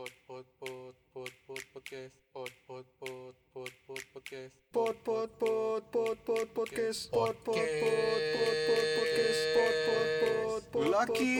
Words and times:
Pod 0.00 0.12
pod 0.28 0.46
pod 0.56 0.96
pod 1.12 1.32
pod 1.46 1.60
podcast. 1.74 2.16
Pod 2.32 2.48
pod 2.66 2.86
pod 3.00 3.34
pod 3.52 3.72
pod 3.86 4.00
podcast. 4.14 4.56
Pod 4.72 4.96
pod 5.04 5.30
pod 5.30 5.84
pod 5.92 6.18
pod 6.24 6.48
podcast 6.56 7.10
pod 7.10 7.36
pod 7.44 7.60
pod 7.60 7.92
pod 8.32 8.56
pod 8.64 8.84
podcast 8.96 9.44
pod 9.52 9.76
pod 9.84 10.08
pod 10.24 10.62
pod 10.72 10.86
Laki. 10.88 11.36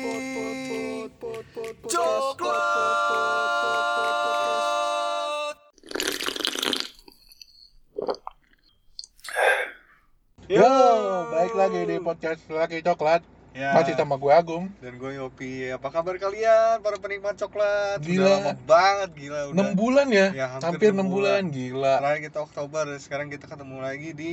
pod 0.00 0.24
pod 0.40 1.12
pod 1.20 1.20
pod 1.20 1.44
pod 1.52 1.76
podcast 1.76 1.92
Coklat. 1.92 2.88
Yo, 10.48 10.64
baik 11.28 11.52
lagi 11.52 11.84
di 11.84 12.00
podcast 12.00 12.48
lagi 12.48 12.80
coklat. 12.80 13.37
Ya. 13.58 13.74
Masih 13.74 13.98
sama 13.98 14.14
gue 14.14 14.30
Agung. 14.30 14.70
Dan 14.78 15.02
gue 15.02 15.18
Yopi. 15.18 15.74
Apa 15.74 15.90
kabar 15.90 16.14
kalian 16.14 16.78
para 16.78 16.94
penikmat 17.02 17.34
coklat? 17.34 17.98
Gila. 17.98 18.22
Udah 18.22 18.30
lama 18.38 18.52
banget 18.62 19.10
gila 19.18 19.40
udah. 19.50 19.74
6 19.74 19.74
bulan 19.74 20.06
ya? 20.14 20.26
Ya, 20.30 20.46
hampir 20.54 20.66
hampir, 20.70 20.90
enam 20.94 21.10
6 21.10 21.14
bulan. 21.18 21.42
bulan. 21.42 21.42
gila. 21.50 21.94
Terakhir 21.98 22.20
kita 22.30 22.38
Oktober, 22.38 22.84
sekarang 23.02 23.26
kita 23.34 23.50
ketemu 23.50 23.76
lagi 23.82 24.10
di 24.14 24.32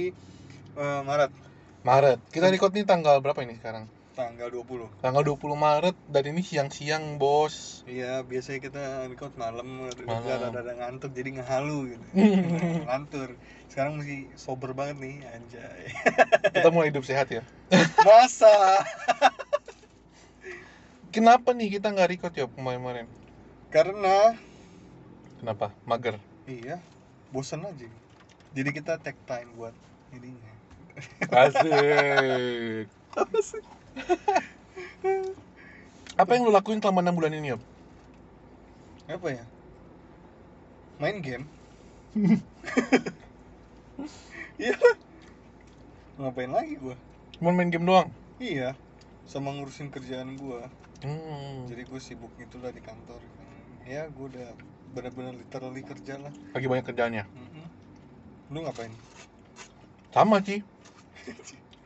eh, 0.77 1.01
Maret 1.01 1.33
Maret. 1.81 2.19
Kita 2.29 2.53
record 2.53 2.73
nih 2.77 2.85
tanggal 2.85 3.17
berapa 3.21 3.41
ini 3.41 3.57
sekarang? 3.57 3.89
tanggal 4.15 4.47
20. 4.47 5.03
Tanggal 5.03 5.23
20 5.27 5.59
Maret 5.59 5.95
dan 6.07 6.23
ini 6.31 6.41
siang-siang, 6.41 7.19
Bos. 7.19 7.83
Iya, 7.83 8.23
biasanya 8.23 8.59
kita 8.63 8.83
record 9.11 9.35
malam, 9.35 9.83
Malam. 10.07 10.23
ada 10.23 10.55
ada 10.55 10.73
ngantuk 10.73 11.11
jadi 11.11 11.35
ngehalu 11.35 11.99
gitu. 11.99 12.05
Ngantur. 12.87 13.35
Sekarang 13.67 13.99
masih 13.99 14.31
sober 14.39 14.71
banget 14.71 15.03
nih, 15.03 15.15
anjay. 15.27 15.91
Kita 16.55 16.71
mulai 16.71 16.95
hidup 16.95 17.03
sehat 17.03 17.27
ya. 17.27 17.43
Masa? 18.05 18.83
Kenapa 21.13 21.55
nih 21.55 21.79
kita 21.79 21.89
nggak 21.95 22.09
record 22.11 22.33
ya 22.35 22.45
kemarin-kemarin? 22.51 23.07
Karena 23.71 24.35
Kenapa? 25.39 25.71
Mager. 25.87 26.15
iya, 26.45 26.79
bosen 27.31 27.65
aja. 27.65 27.87
Jadi 28.55 28.69
kita 28.71 28.97
take 29.01 29.19
time 29.27 29.49
buat 29.57 29.75
ininya. 30.13 30.53
Asik. 31.31 32.87
Apa 36.15 36.31
yang 36.35 36.47
lu 36.47 36.51
lakuin 36.55 36.79
selama 36.79 37.03
6 37.03 37.17
bulan 37.17 37.33
ini, 37.35 37.51
Yop? 37.55 37.61
apa 39.05 39.27
ya 39.29 39.45
main 40.97 41.21
game 41.21 41.45
iya 44.57 44.73
ngapain 46.17 46.49
lagi 46.49 46.73
gua 46.81 46.97
Cuma 47.35 47.51
main 47.51 47.67
game 47.67 47.83
doang? 47.83 48.07
iya 48.39 48.75
sama 49.25 49.51
ngurusin 49.51 49.89
kerjaan 49.89 50.35
gua 50.39 50.67
Hmm. 51.03 51.67
jadi 51.67 51.83
gue 51.85 51.99
sibuk 52.01 52.31
itulah 52.39 52.71
di 52.71 52.79
kantor 52.81 53.19
ya 53.85 54.07
gua 54.09 54.31
udah 54.31 54.49
benar-benar 54.95 55.35
literally 55.35 55.83
kerja 55.83 56.17
lah 56.17 56.33
Lagi 56.55 56.65
banyak 56.65 56.85
kerjaannya. 56.87 57.23
Mhm. 57.29 57.63
lu 58.53 58.59
ngapain 58.63 58.93
Sama 60.15 60.39
sih. 60.39 60.63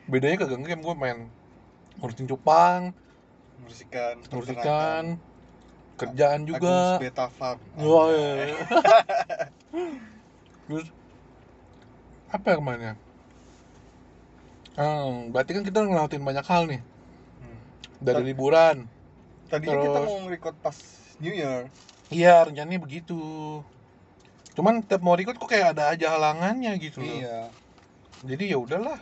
Bedanya 0.05 0.45
kagak 0.45 0.61
game 0.61 0.85
gue 0.85 0.93
main 0.93 1.17
ngurusin 1.97 2.29
cupang, 2.29 2.93
ngurusikan 3.57 4.21
ngurusikan 4.29 5.03
kerjaan 5.97 6.39
Agus 6.45 6.49
juga. 6.49 6.77
Beta 7.01 7.25
Farm 7.33 7.57
Wah, 7.73 8.05
iya. 8.13 8.29
Terus 10.69 10.87
apa 12.29 12.45
ya 12.53 12.55
kemarin? 12.61 12.97
Hmm, 14.79 15.35
berarti 15.35 15.51
kan 15.51 15.61
kita 15.61 15.83
ngelakuin 15.83 16.23
banyak 16.23 16.45
hal 16.45 16.63
nih 16.65 16.79
Hmm. 16.79 17.57
dari 17.99 18.23
liburan. 18.25 18.87
tadinya 19.49 19.75
kita 19.77 19.97
Terus- 19.97 20.07
mau 20.07 20.17
nge-record 20.23 20.55
pas 20.61 20.77
New 21.17 21.33
Year 21.33 21.67
Iya, 22.09 22.45
rencananya 22.45 22.79
begitu. 22.79 23.17
Cuman 24.53 24.81
tiap 24.81 25.01
mau 25.01 25.13
record 25.13 25.35
kok 25.35 25.45
kayak 25.47 25.73
ada 25.73 25.89
aja 25.89 26.13
halangannya 26.13 26.73
gitu 26.77 27.01
loh. 27.01 27.09
iya 27.11 27.49
Jadi 28.21 28.45
ya 28.47 28.57
udahlah. 28.57 28.97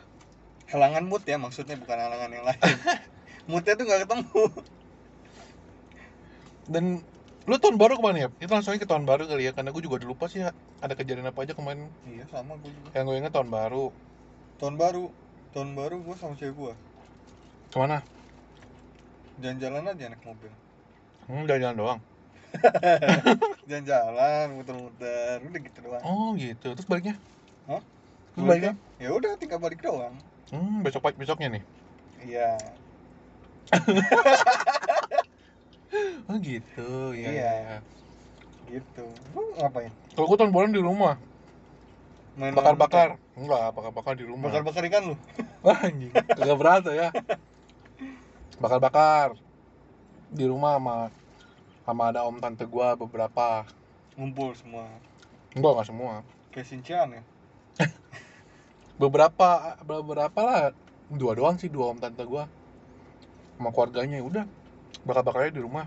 halangan 0.67 1.03
mood 1.03 1.23
ya 1.23 1.37
maksudnya 1.37 1.75
bukan 1.75 1.95
halangan 1.95 2.27
yang 2.29 2.43
lain 2.43 2.59
moodnya 3.47 3.73
tuh 3.73 3.85
nggak 3.85 4.01
ketemu 4.03 4.43
Dan 6.67 6.83
lu 7.43 7.55
tahun 7.55 7.75
baru 7.77 7.95
ke 7.95 8.03
mana 8.03 8.17
ya? 8.17 8.29
Kita 8.33 8.51
langsung 8.51 8.75
aja 8.75 8.83
ke 8.83 8.89
tahun 8.89 9.07
baru 9.07 9.23
kali 9.23 9.47
ya, 9.47 9.55
karena 9.55 9.71
gue 9.71 9.79
juga 9.79 10.03
udah 10.03 10.09
lupa 10.09 10.27
sih 10.27 10.43
ada 10.43 10.93
kejadian 10.93 11.23
apa 11.25 11.39
aja 11.39 11.55
kemarin. 11.55 11.87
iya 12.03 12.27
sama 12.27 12.59
gue 12.59 12.67
juga 12.67 12.91
Yang 12.91 13.03
gue 13.05 13.15
inget 13.17 13.31
tahun 13.31 13.47
baru. 13.47 13.85
tahun 14.59 14.75
baru 14.75 15.05
tahun 15.53 15.69
baru 15.77 15.95
gue 16.03 16.15
sama 16.19 16.35
cewek 16.35 16.55
gue 16.55 16.73
Ke 17.71 17.77
mana? 17.79 17.97
jalan-jalan 19.37 19.93
aja 19.93 20.05
naik 20.09 20.23
mobil 20.25 20.51
Hmm, 21.27 21.43
jalan-jalan 21.43 21.75
doang. 21.75 21.99
jalan-jalan 23.69 24.45
muter-muter 24.55 25.43
udah 25.43 25.59
gitu 25.59 25.79
doang 25.83 26.03
Oh 26.07 26.31
gitu. 26.39 26.71
Terus 26.71 26.87
baliknya? 26.87 27.15
Hah? 27.67 27.83
Terus 28.33 28.45
baliknya? 28.47 28.73
ya 28.97 29.09
udah 29.13 29.31
tinggal 29.37 29.59
balik 29.59 29.83
doang 29.83 30.15
Hmm, 30.47 30.79
besok 30.79 31.03
besoknya 31.19 31.59
nih. 31.59 31.63
iya 32.23 32.55
Oh 36.27 36.35
gitu. 36.43 37.15
Iya. 37.15 37.29
Iya. 37.31 37.51
iya. 37.63 37.77
gitu 38.67 39.07
lu 39.31 39.41
ngapain 39.59 39.91
Kalau 40.11 40.27
gue 40.27 40.37
tahun 40.39 40.51
baru 40.51 40.67
di 40.75 40.83
rumah, 40.83 41.15
main 42.37 42.53
bakar-bakar. 42.53 43.17
Enggak, 43.33 43.73
bakar-bakar 43.73 44.13
di 44.13 44.25
rumah. 44.29 44.47
bakar-bakar 44.53 44.81
ikan 44.87 45.03
lu 45.11 45.15
Wah, 45.65 45.77
anjing. 45.81 46.13
Kagak 46.13 46.57
berasa 46.57 46.89
ya. 46.93 47.09
Bakar-bakar. 48.61 49.33
Di 50.29 50.45
rumah 50.45 50.77
sama 50.77 50.95
sama 51.87 52.03
ada 52.11 52.27
om 52.27 52.37
tante 52.37 52.67
gua 52.67 52.93
beberapa. 52.93 53.63
ngumpul 54.17 54.49
semua 54.57 54.89
Enggak, 55.53 55.71
enggak 55.77 55.87
semua. 55.87 56.13
kayak 56.49 56.65
sincian 56.65 57.07
ya 57.13 57.21
Beberapa 59.01 59.77
beberapa 59.85 60.39
lah. 60.41 60.61
Dua 61.07 61.37
doang 61.37 61.55
sih, 61.55 61.69
dua 61.69 61.93
om 61.93 61.99
tante 62.01 62.25
gua. 62.25 62.49
Sama 63.57 63.69
keluarganya 63.69 64.17
ya 64.19 64.25
udah. 64.25 64.45
Bakar-bakarnya 65.05 65.53
di 65.53 65.61
rumah. 65.61 65.85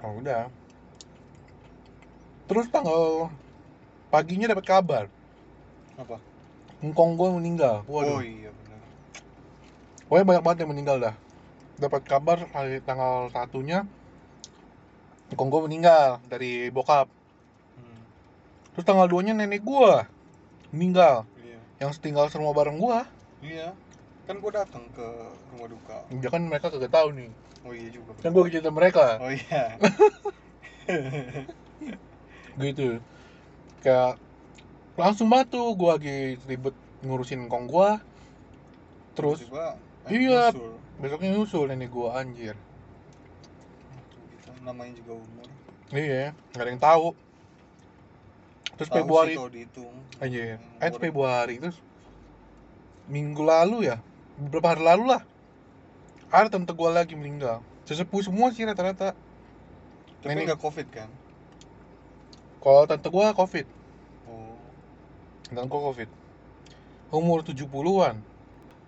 Oh, 0.00 0.16
udah. 0.18 0.48
Terus 2.48 2.66
tanggal 2.72 3.28
paginya 4.08 4.48
dapat 4.48 4.64
kabar, 4.64 5.04
apa 5.96 6.16
engkong 6.80 7.12
gua 7.14 7.34
meninggal. 7.36 7.82
Waduh. 7.84 8.18
oh 8.18 8.22
iya 8.22 8.48
benar 8.48 8.80
Pokoknya 10.08 10.24
banyak 10.24 10.42
banget 10.42 10.58
yang 10.64 10.70
meninggal 10.72 10.96
dah. 10.98 11.14
Dapat 11.78 12.02
kabar 12.02 12.38
hari 12.50 12.80
tanggal 12.80 13.28
satunya 13.30 13.84
Engkong 15.28 15.52
gue 15.52 15.60
meninggal 15.68 16.24
dari 16.24 16.72
bokap. 16.72 17.04
hmm. 17.76 18.00
Terus 18.72 18.84
tanggal 18.88 19.04
2 19.04 19.20
nya 19.20 19.36
nenek 19.36 19.60
gua 19.60 20.08
meninggal. 20.72 21.28
iya 21.38 21.60
Yang 21.78 22.00
tinggal 22.00 22.32
serumah 22.32 22.56
bareng 22.56 22.80
gua. 22.80 23.04
iya 23.44 23.76
kan 24.24 24.40
gue 24.40 24.52
datang 24.52 24.84
ke 24.92 25.06
rumah 25.52 25.68
duka 25.68 25.96
Ya 26.10 26.28
kan 26.28 26.42
mereka 26.44 26.68
kagak 26.68 26.92
tahu 26.92 27.12
nih. 27.12 27.28
oh 27.64 27.72
iya 27.72 27.88
juga 27.92 28.10
Kan 28.18 28.32
gua 28.32 28.48
cerita 28.48 28.72
mereka. 28.72 29.20
oh 29.20 29.28
iya 29.28 29.76
Gitu. 32.58 32.98
Kayak 33.78 34.18
langsung 34.98 35.30
batu 35.30 35.62
gua 35.78 35.94
lagi 35.96 36.34
ribet 36.50 36.74
ngurusin 37.06 37.46
engkong 37.46 37.70
gua. 37.70 38.02
Terus 39.14 39.42
Tiba-tiba, 39.46 39.66
eh, 40.06 40.18
Iya. 40.18 40.42
nyusul. 40.50 40.72
besoknya 40.98 41.28
nyusul 41.34 41.64
nenek 41.70 41.90
gua 41.90 42.18
anjir. 42.22 42.54
Gitu. 44.26 44.50
namanya 44.66 44.92
juga 44.98 45.12
umur 45.22 45.48
Iya, 45.88 46.36
nggak 46.52 46.60
ada 46.62 46.70
yang 46.70 46.82
tahu. 46.82 47.08
Terus 48.76 48.88
Tahu 48.92 48.96
Februari 49.00 49.34
Hmm, 49.38 50.84
eh. 50.84 50.92
Februari 51.00 51.54
terus 51.58 51.78
minggu 53.08 53.40
lalu 53.40 53.88
ya, 53.88 53.96
beberapa 54.36 54.76
hari 54.76 54.84
lalu 54.84 55.16
lah. 55.16 55.22
Ada 56.28 56.52
tante 56.52 56.76
gua 56.76 56.92
lagi 56.92 57.16
meninggal. 57.16 57.64
Sesepuh 57.88 58.20
semua 58.20 58.52
sih 58.52 58.66
rata-rata. 58.68 59.16
tapi 60.18 60.44
nggak 60.44 60.58
covid 60.58 60.86
kan 60.90 61.06
Kalau 62.58 62.84
tante 62.90 63.06
gua 63.08 63.30
Covid, 63.32 63.64
gua 65.52 65.80
Covid. 65.92 66.08
Umur 67.08 67.40
70-an. 67.40 68.20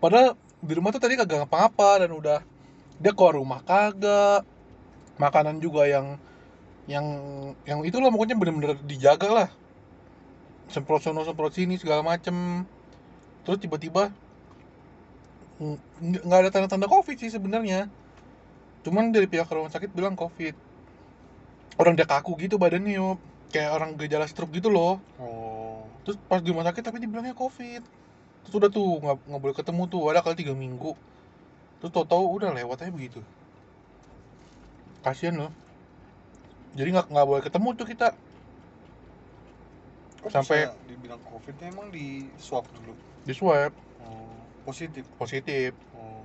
Padahal 0.01 0.37
di 0.61 0.73
rumah 0.77 0.93
tuh 0.93 1.01
tadi 1.01 1.17
kagak 1.17 1.45
ngapa-ngapa 1.45 2.05
dan 2.05 2.11
udah 2.13 2.39
dia 3.01 3.13
keluar 3.17 3.41
rumah 3.41 3.61
kagak. 3.65 4.45
Makanan 5.17 5.61
juga 5.61 5.89
yang 5.89 6.21
yang 6.85 7.07
yang 7.65 7.81
itulah 7.85 8.13
pokoknya 8.13 8.37
bener-bener 8.37 8.77
dijaga 8.85 9.29
lah. 9.29 9.49
Semprot 10.69 11.01
sono 11.01 11.25
semprot 11.25 11.53
sini 11.57 11.81
segala 11.81 12.05
macem. 12.05 12.65
Terus 13.45 13.61
tiba-tiba 13.61 14.13
ng- 15.61 15.81
nggak 16.25 16.41
ada 16.45 16.51
tanda-tanda 16.53 16.89
covid 16.89 17.17
sih 17.17 17.33
sebenarnya. 17.33 17.89
Cuman 18.85 19.13
dari 19.13 19.29
pihak 19.29 19.49
rumah 19.49 19.73
sakit 19.73 19.93
bilang 19.93 20.17
covid. 20.17 20.57
Orang 21.81 21.97
dia 21.97 22.05
kaku 22.05 22.37
gitu 22.37 22.61
badannya 22.61 23.01
Yop. 23.01 23.21
Kayak 23.49 23.81
orang 23.81 23.97
gejala 23.97 24.29
stroke 24.29 24.53
gitu 24.53 24.69
loh. 24.69 25.01
oh 25.17 25.60
Terus 26.07 26.17
pas 26.27 26.41
di 26.41 26.49
rumah 26.51 26.67
sakit 26.69 26.83
tapi 26.83 26.99
dibilangnya 27.03 27.37
covid. 27.37 27.83
Terus 28.47 28.55
udah 28.57 28.71
tuh 28.73 29.01
nggak 29.01 29.17
nggak 29.29 29.41
boleh 29.41 29.57
ketemu 29.57 29.83
tuh. 29.89 30.03
Ada 30.09 30.21
kali 30.25 30.37
tiga 30.39 30.55
minggu. 30.57 30.93
Terus 31.81 31.93
tau-tau 31.93 32.29
udah 32.29 32.53
lewat 32.53 32.85
aja 32.85 32.93
begitu. 32.93 33.21
Kasian 35.01 35.41
loh. 35.41 35.53
jadi 36.71 36.95
nggak 36.95 37.11
nggak 37.11 37.27
boleh 37.27 37.43
ketemu 37.43 37.69
tuh 37.75 37.87
kita. 37.89 38.09
Kok 40.23 40.31
Sampai- 40.31 40.71
bisa 40.71 40.77
dibilang 40.87 41.21
covid 41.27 41.57
emang 41.67 41.91
di 41.91 42.29
swab 42.39 42.63
dulu? 42.71 42.95
Di 43.27 43.35
swab. 43.35 43.75
Oh 44.05 44.31
positif? 44.65 45.05
Positif. 45.19 45.73
Oh. 45.97 46.23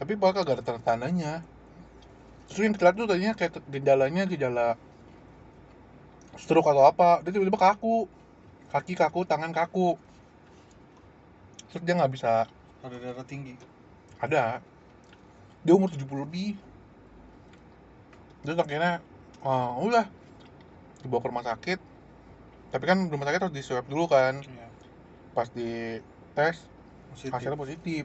Tapi 0.00 0.18
bakal 0.18 0.42
gak 0.42 0.60
ada 0.60 0.64
tanda-tandanya. 0.64 1.44
Terus 2.50 2.60
yang 2.66 2.74
kita 2.74 2.84
lihat 2.90 2.96
tuh 2.98 3.08
tadinya 3.08 3.34
kayak 3.38 3.52
gejalanya 3.70 4.22
gejala 4.28 4.68
stroke 6.36 6.68
atau 6.68 6.88
apa 6.88 7.20
dia 7.22 7.32
tiba-tiba 7.32 7.60
kaku 7.60 8.08
kaki 8.72 8.96
kaku 8.96 9.28
tangan 9.28 9.52
kaku. 9.52 10.00
Terus 11.70 11.82
dia 11.84 11.94
nggak 11.94 12.12
bisa 12.12 12.48
ada 12.82 12.96
darah 12.96 13.26
tinggi. 13.28 13.54
Ada. 14.18 14.64
Dia 15.62 15.72
umur 15.76 15.92
70 15.92 16.08
lebih. 16.24 16.56
Terus 18.42 18.56
akhirnya 18.56 19.04
oh, 19.44 19.84
udah. 19.84 20.08
Dibawa 21.04 21.20
ke 21.20 21.28
rumah 21.28 21.46
sakit. 21.46 21.78
Tapi 22.72 22.84
kan 22.88 22.98
rumah 23.12 23.28
sakit 23.28 23.40
harus 23.44 23.54
di 23.54 23.62
swab 23.62 23.86
dulu 23.86 24.08
kan. 24.08 24.40
Ya 24.40 24.72
pas 25.32 25.48
di 25.48 26.00
tes 26.36 26.56
positif. 27.12 27.32
hasilnya 27.32 27.58
positif. 27.58 28.04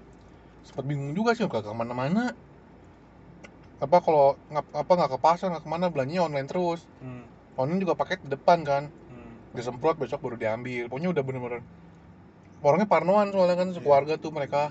Sempat 0.64 0.84
bingung 0.88 1.16
juga 1.16 1.36
sih 1.36 1.48
nggak 1.48 1.64
ke 1.64 1.72
mana-mana 1.72 2.36
apa 3.78 4.02
kalau 4.02 4.34
nggak 4.50 4.74
apa 4.74 4.92
nggak 4.98 5.12
ke 5.14 5.20
pasar 5.22 5.48
nggak 5.54 5.64
ke 5.64 5.70
mana 5.70 5.86
belanjanya 5.94 6.26
online 6.26 6.50
terus. 6.50 6.82
Hmm. 7.04 7.24
online 7.58 7.82
juga 7.84 7.94
paket 7.94 8.26
di 8.26 8.30
depan 8.34 8.66
kan. 8.66 8.90
Disemprot 9.58 9.98
besok 9.98 10.22
baru 10.22 10.38
diambil. 10.38 10.86
Pokoknya 10.88 11.10
udah 11.12 11.24
bener-bener 11.26 11.62
orangnya 12.58 12.86
parnoan 12.86 13.30
soalnya 13.30 13.56
kan 13.56 13.70
sekeluarga 13.72 14.16
tuh 14.16 14.30
mereka. 14.30 14.70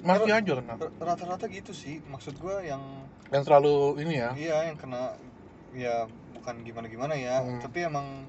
Masih 0.00 0.32
Kalau- 0.32 0.40
aja 0.40 0.52
kena. 0.56 0.74
rata-rata 0.98 1.44
gitu 1.46 1.72
sih 1.72 2.00
maksud 2.06 2.38
gua 2.38 2.62
yang 2.62 2.80
yang 3.28 3.42
selalu 3.44 4.00
ini 4.00 4.14
ya? 4.16 4.30
Iya 4.32 4.56
yang 4.72 4.78
kena 4.78 5.12
ya 5.70 6.08
bukan 6.32 6.64
gimana-gimana 6.64 7.14
ya 7.14 7.44
Hmm. 7.44 7.60
tapi 7.60 7.84
emang 7.84 8.24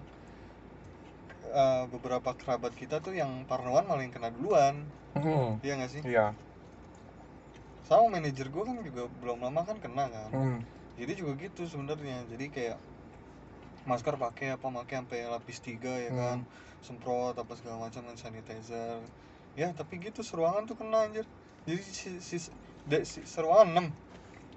eh, 1.47 1.83
beberapa 1.87 2.31
kerabat 2.31 2.71
kita 2.73 2.99
tuh 2.99 3.11
yang 3.11 3.43
parnoan 3.43 3.83
malah 3.83 3.99
yang 3.99 4.11
kena 4.11 4.31
duluan. 4.31 4.87
Hmm, 5.13 5.59
iya 5.59 5.75
nggak 5.75 5.91
sih? 5.91 6.01
Iya. 6.01 6.31
Sama 7.83 8.07
manajer 8.09 8.47
gua 8.47 8.63
kan 8.63 8.79
juga 8.79 9.11
belum 9.19 9.39
lama 9.41 9.61
kan 9.61 9.75
kena 9.75 10.07
kan. 10.07 10.29
Hmm, 10.31 10.57
jadi 10.95 11.11
juga 11.13 11.35
gitu 11.37 11.67
sebenarnya 11.67 12.23
jadi 12.27 12.45
kayak 12.47 12.77
masker 13.85 14.15
pakai 14.15 14.55
apa 14.55 14.67
pakai 14.69 14.95
sampai 15.01 15.19
lapis 15.25 15.57
tiga 15.59 15.93
ya 15.97 16.11
kan. 16.13 16.39
Hmm. 16.41 16.69
semprot 16.81 17.37
apa 17.37 17.53
segala 17.53 17.85
macam 17.85 18.01
dan 18.09 18.17
sanitizer. 18.17 18.97
Ya 19.53 19.69
tapi 19.69 20.01
gitu 20.01 20.25
seruangan 20.25 20.65
tuh 20.65 20.73
kena 20.73 21.05
anjir. 21.05 21.25
Jadi 21.69 21.81
si, 21.85 22.09
si, 22.17 22.37
da- 22.89 23.05
si- 23.05 23.21
seruangan 23.21 23.69
6 23.69 23.85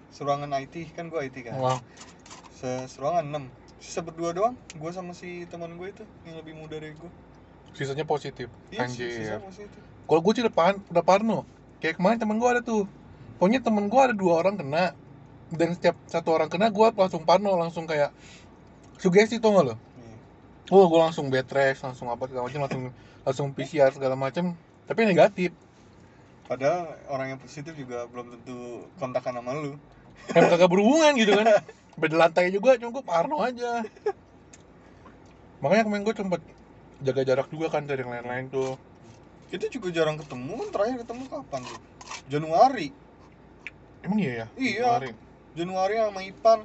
seruangan 0.09 0.49
IT 0.57 0.97
kan 0.97 1.13
gua 1.13 1.21
IT 1.29 1.45
kan. 1.45 1.61
Wah. 1.61 1.81
Se- 2.57 2.89
seruangan 2.89 3.29
6 3.29 3.45
sisa 3.77 4.01
berdua 4.01 4.33
doang 4.33 4.57
gua 4.81 4.89
sama 4.89 5.13
si 5.13 5.45
teman 5.53 5.77
gue 5.77 5.93
itu 5.93 6.05
yang 6.25 6.41
lebih 6.41 6.57
muda 6.57 6.81
dari 6.81 6.97
gua. 6.97 7.13
Sisanya 7.77 8.09
positif 8.09 8.49
iya 8.73 8.89
si- 8.89 9.05
sisa 9.05 9.37
anjir 9.37 9.45
positif. 9.45 9.83
Kalau 10.09 10.21
gue 10.25 10.33
sih 10.33 10.45
depan 10.47 10.81
udah 10.89 11.05
parno 11.05 11.45
kayak 11.85 12.01
kemarin 12.01 12.17
temen 12.17 12.41
gue 12.41 12.49
ada 12.49 12.63
tuh. 12.65 12.89
Pokoknya 13.37 13.61
temen 13.61 13.93
gue 13.93 14.01
ada 14.01 14.15
dua 14.17 14.41
orang 14.41 14.57
kena. 14.57 14.97
Dan 15.53 15.77
setiap 15.77 15.95
satu 16.09 16.33
orang 16.33 16.49
kena 16.49 16.73
gue 16.73 16.87
langsung 16.97 17.29
parno 17.29 17.53
langsung 17.61 17.85
kayak 17.85 18.11
sugesti 18.99 19.43
tau 19.43 19.57
gak 19.57 19.65
lo? 19.71 19.75
Iya. 19.75 20.17
oh 20.73 20.85
gue 20.89 21.01
langsung 21.01 21.29
bed 21.29 21.49
rest 21.51 21.85
langsung 21.85 22.09
apa 22.09 22.25
segala 22.29 22.49
macam 22.49 22.61
langsung 22.67 22.85
langsung 23.25 23.47
PCR 23.57 23.91
segala 23.93 24.15
macam 24.17 24.53
tapi 24.85 25.01
negatif. 25.09 25.51
Padahal 26.45 26.93
orang 27.09 27.27
yang 27.37 27.41
positif 27.41 27.73
juga 27.73 28.05
belum 28.13 28.37
tentu 28.37 28.85
kontakan 29.01 29.41
sama 29.41 29.53
lu. 29.57 29.81
Emang 30.37 30.51
kagak 30.53 30.69
berhubungan 30.69 31.13
gitu 31.17 31.33
kan. 31.41 31.65
Beda 31.97 32.17
lantai 32.21 32.53
juga 32.53 32.77
cuma 32.77 32.93
gue 32.93 33.05
parno 33.05 33.41
aja. 33.41 33.81
Makanya 35.65 35.83
kemarin 35.89 36.05
gue 36.05 36.15
sempet 36.15 36.41
jaga 37.01 37.23
jarak 37.25 37.49
juga 37.49 37.73
kan 37.73 37.89
dari 37.89 38.05
yang 38.05 38.13
lain-lain 38.13 38.53
tuh. 38.53 38.77
Kita 39.49 39.73
juga 39.73 39.89
jarang 39.95 40.21
ketemu 40.21 40.53
kan 40.61 40.69
terakhir 40.69 40.97
ketemu 41.07 41.23
kapan 41.33 41.61
tuh? 41.65 41.81
Januari. 42.29 42.89
Emang 44.05 44.19
iya 44.21 44.33
ya? 44.33 44.47
Iya. 44.61 44.89
Kemarin. 45.01 45.15
Januari 45.55 45.95
sama 45.97 46.21
Ipan 46.27 46.59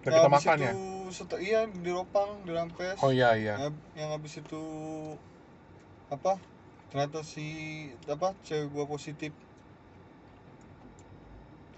dan 0.00 0.16
kita 0.16 0.28
makan 0.32 0.56
itu 0.56 0.64
ya 0.64 0.72
seta- 1.12 1.42
iya 1.42 1.60
di 1.68 1.90
Ropang 1.92 2.48
di 2.48 2.52
Rampes 2.56 2.96
oh 3.04 3.12
iya 3.12 3.36
iya 3.36 3.60
yang, 3.60 3.76
yang 3.92 4.08
habis 4.16 4.40
itu 4.40 4.62
apa 6.08 6.40
ternyata 6.88 7.20
si 7.22 7.44
apa 8.08 8.32
cewek 8.42 8.72
gua 8.72 8.88
positif 8.88 9.30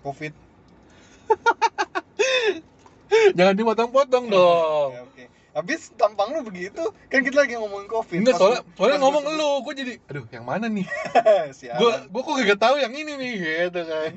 covid 0.07 0.33
jangan 3.39 3.55
dipotong-potong 3.59 4.25
dong 4.31 4.91
Oke, 4.93 5.01
oke. 5.05 5.25
Habis 5.53 5.93
tampang 6.01 6.33
lu 6.33 6.41
begitu, 6.49 6.81
kan 7.13 7.21
kita 7.21 7.45
lagi 7.45 7.61
ngomongin 7.61 7.85
covid. 7.85 8.25
Enggak, 8.25 8.41
soalnya, 8.41 8.65
gua- 8.65 8.73
soalnya 8.73 8.89
pas 8.89 8.97
gua 8.97 9.05
ngomong 9.05 9.25
lu, 9.37 9.51
gue 9.69 9.75
jadi, 9.85 9.93
aduh, 10.09 10.25
yang 10.33 10.45
mana 10.49 10.65
nih? 10.73 10.87
Gue, 11.77 11.93
gue 12.09 12.23
kok 12.25 12.35
gak 12.41 12.57
tahu 12.61 12.77
yang 12.81 12.93
ini 12.97 13.13
nih, 13.21 13.35
gitu 13.69 13.81
kan? 13.85 14.13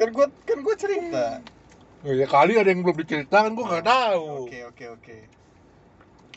kan 0.00 0.08
gua 0.16 0.26
kan 0.48 0.58
gua 0.64 0.74
cerita. 0.80 1.44
Oh, 2.04 2.12
ya 2.12 2.26
kali 2.28 2.52
ada 2.54 2.68
yang 2.68 2.84
belum 2.84 2.96
diceritakan, 2.98 3.56
gue 3.56 3.64
gak 3.66 3.86
tahu. 3.86 4.46
Oke 4.46 4.60
oke 4.64 4.84
oke. 5.00 5.16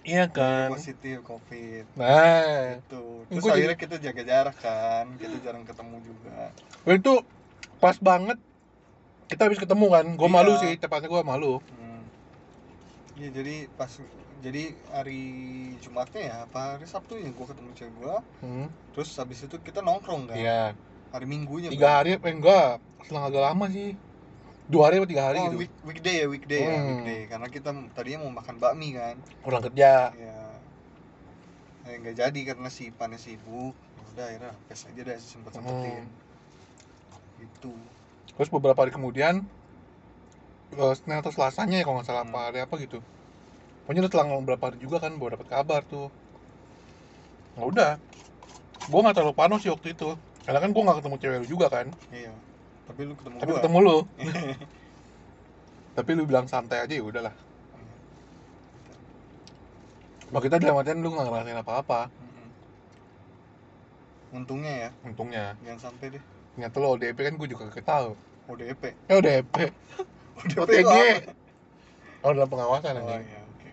Iya 0.08 0.26
kan? 0.32 0.72
Positif 0.72 1.20
covid. 1.22 1.86
Nah, 1.94 2.80
Tuh. 2.88 3.28
Terus 3.28 3.44
Gua 3.44 3.52
jadi- 3.52 3.68
akhirnya 3.68 3.78
kita 3.78 3.96
jaga 4.00 4.22
jarak 4.24 4.58
kan, 4.58 5.06
kita 5.20 5.36
jarang 5.44 5.64
ketemu 5.68 5.96
juga. 6.02 6.56
itu 6.88 7.14
pas 7.78 7.98
banget. 8.00 8.38
Kita 9.30 9.46
habis 9.46 9.62
ketemu 9.62 9.86
kan, 9.94 10.06
gue 10.18 10.26
Iya. 10.26 10.34
malu 10.34 10.54
sih, 10.58 10.74
tepatnya 10.76 11.06
gue 11.06 11.22
malu. 11.22 11.54
Hmm. 11.70 12.02
Iya 13.14 13.30
jadi 13.30 13.56
pas 13.70 13.92
jadi 14.40 14.64
hari 14.90 15.22
Jumatnya 15.84 16.22
ya, 16.24 16.36
apa 16.48 16.80
hari 16.80 16.88
Sabtu 16.88 17.20
ya 17.20 17.30
gua 17.30 17.46
ketemu 17.46 17.70
cewek 17.76 17.94
gua, 18.00 18.18
Hmm, 18.40 18.72
terus 18.96 19.12
habis 19.20 19.44
itu 19.44 19.60
kita 19.60 19.84
nongkrong 19.84 20.32
kan. 20.32 20.38
iya. 20.40 20.72
Hari 21.12 21.26
Minggunya. 21.28 21.68
Tiga 21.70 22.00
hari, 22.00 22.16
eh 22.16 22.24
enggak, 22.26 22.80
selang 23.04 23.28
agak 23.28 23.44
lama 23.44 23.68
sih. 23.68 23.94
Dua 24.70 24.86
hari 24.86 25.02
atau 25.02 25.10
tiga 25.10 25.24
hari 25.26 25.42
oh, 25.42 25.50
gitu. 25.50 25.58
week, 25.66 25.74
weekday 25.82 26.16
ya, 26.22 26.26
weekday 26.30 26.62
ya, 26.62 26.78
Hmm. 26.78 26.88
weekday. 26.94 27.20
Karena 27.26 27.48
kita 27.50 27.70
tadinya 27.98 28.20
mau 28.22 28.32
makan 28.38 28.56
bakmi 28.62 28.94
kan. 28.94 29.16
Pulang 29.42 29.64
kerja. 29.66 30.14
ya 30.14 30.36
eh, 31.90 31.96
nggak 31.98 32.16
jadi 32.22 32.40
karena 32.54 32.70
si 32.70 32.92
Ipannya 32.94 33.18
sibuk 33.18 33.74
Ya 33.74 34.04
udah 34.14 34.26
akhirnya 34.30 34.52
pes 34.70 34.82
aja 34.86 35.02
deh 35.02 35.18
sempet 35.18 35.52
sempetin 35.58 36.06
Hmm. 36.06 37.46
itu 37.46 37.72
Terus 38.38 38.50
beberapa 38.54 38.80
hari 38.86 38.92
kemudian, 38.94 39.42
eh, 40.78 40.94
Senin 40.96 41.18
atau 41.20 41.32
Selasanya 41.34 41.82
ya 41.82 41.84
kalau 41.88 41.98
nggak 42.00 42.08
salah 42.08 42.24
Hmm. 42.24 42.32
apa 42.36 42.40
hari 42.52 42.60
apa 42.62 42.76
gitu. 42.78 43.00
Pokoknya 43.84 44.06
udah 44.06 44.12
selang 44.14 44.30
beberapa 44.46 44.64
hari 44.70 44.78
juga 44.78 44.98
kan 45.02 45.12
baru 45.18 45.34
dapat 45.34 45.48
kabar 45.50 45.82
tuh. 45.90 46.08
Nah 47.58 47.66
udah, 47.66 47.92
gue 48.86 49.00
nggak 49.02 49.16
terlalu 49.18 49.34
panas 49.34 49.60
sih 49.66 49.72
waktu 49.74 49.88
itu. 49.98 50.10
Karena 50.46 50.60
kan 50.62 50.70
gue 50.70 50.82
nggak 50.86 50.98
ketemu 51.02 51.16
cewek 51.18 51.38
lu 51.42 51.48
juga 51.58 51.68
kan. 51.74 51.88
iya 52.14 52.32
tapi 52.90 53.02
lu 53.06 53.14
ketemu 53.14 53.36
Tapi 53.38 53.50
gua 53.54 53.58
ketemu 53.62 53.78
lu. 53.80 53.98
Tapi 55.98 56.10
lu 56.16 56.24
bilang 56.26 56.48
santai 56.48 56.80
aja 56.82 56.94
ya 56.96 57.04
udahlah. 57.04 57.36
Kalau 60.30 60.42
kita 60.42 60.56
dalam 60.58 60.78
artian 60.78 61.02
lu 61.02 61.10
nggak 61.14 61.26
ngerasain 61.26 61.60
apa-apa. 61.60 62.10
Mm-mm. 62.10 62.48
untungnya 64.30 64.74
ya 64.78 64.90
Untungnya. 65.02 65.58
jangan 65.66 65.90
sampai 65.90 66.06
deh 66.14 66.24
Ternyata 66.54 66.76
lo 66.78 66.88
ODP 66.94 67.18
kan 67.18 67.34
gue 67.34 67.48
juga 67.50 67.66
kagak 67.70 67.86
tahu. 67.88 68.10
ODP 68.50 68.84
Eh 69.10 69.16
ODP. 69.18 69.56
ODP 70.38 70.58
OTG. 70.60 70.94
Oh 72.22 72.32
dalam 72.36 72.50
pengawasan 72.52 73.00
oh 73.00 73.10
anjing. 73.10 73.26
iya 73.26 73.40
oke 73.42 73.70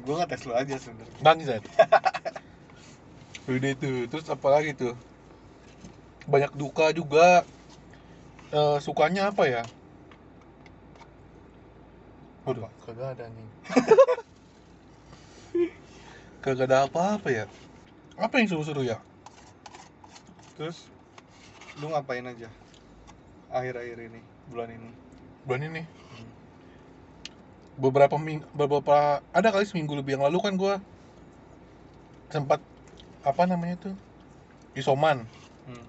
gua 0.00 0.14
nggak 0.24 0.30
tes 0.32 0.42
lu 0.48 0.52
aja 0.56 0.74
sebenernya 0.80 1.16
Bangsat. 1.20 1.62
Udah 3.50 3.70
itu, 3.74 4.06
terus 4.06 4.30
apa 4.30 4.46
lagi 4.46 4.72
tuh? 4.72 4.94
Banyak 6.24 6.54
duka 6.54 6.94
juga. 6.94 7.42
Eh, 8.50 8.78
sukanya 8.82 9.30
apa 9.30 9.46
ya? 9.46 9.62
Waduh, 12.42 12.66
kagak 12.82 13.14
ada 13.14 13.30
nih. 13.30 13.48
kagak 16.42 16.66
ada 16.66 16.90
apa-apa 16.90 17.30
ya. 17.30 17.46
Apa 18.18 18.42
yang 18.42 18.50
seru-seru 18.50 18.82
ya? 18.82 18.98
terus 20.60 20.76
lu 21.80 21.88
ngapain 21.88 22.20
aja 22.20 22.52
akhir-akhir 23.48 24.12
ini 24.12 24.20
bulan 24.52 24.68
ini 24.68 24.90
Bulan 25.40 25.72
ini. 25.72 25.82
Hmm. 25.88 26.30
Beberapa 27.80 28.20
ming 28.20 28.44
beberapa 28.52 29.24
ada 29.32 29.48
kali 29.48 29.64
seminggu 29.64 29.96
lebih 29.96 30.20
yang 30.20 30.28
lalu 30.28 30.36
kan 30.44 30.52
gua 30.60 30.84
sempat 32.28 32.60
apa 33.24 33.48
namanya 33.48 33.88
tuh 33.88 33.96
isoman 34.76 35.24
hmm. 35.64 35.84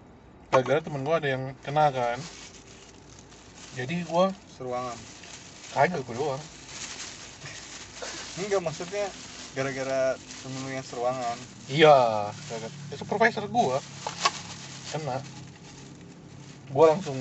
gara-gara 0.55 0.79
temen 0.79 1.03
gua 1.03 1.19
ada 1.19 1.35
yang 1.35 1.51
kena 1.67 1.91
kan 1.91 2.15
jadi 3.71 4.03
gua 4.03 4.35
seruangan. 4.59 4.97
Kagak 5.71 6.03
gua 6.03 6.15
doang. 6.15 6.43
Enggak 8.43 8.61
maksudnya 8.63 9.07
gara-gara 9.55 10.15
temen 10.19 10.59
lu 10.67 10.69
yang 10.75 10.83
seruangan. 10.83 11.37
Iya. 11.71 12.29
Kagak 12.51 12.71
ya, 12.91 12.95
supervisor 12.99 13.47
gua. 13.47 13.79
Kena. 14.91 15.23
Gua 16.71 16.85
langsung 16.95 17.15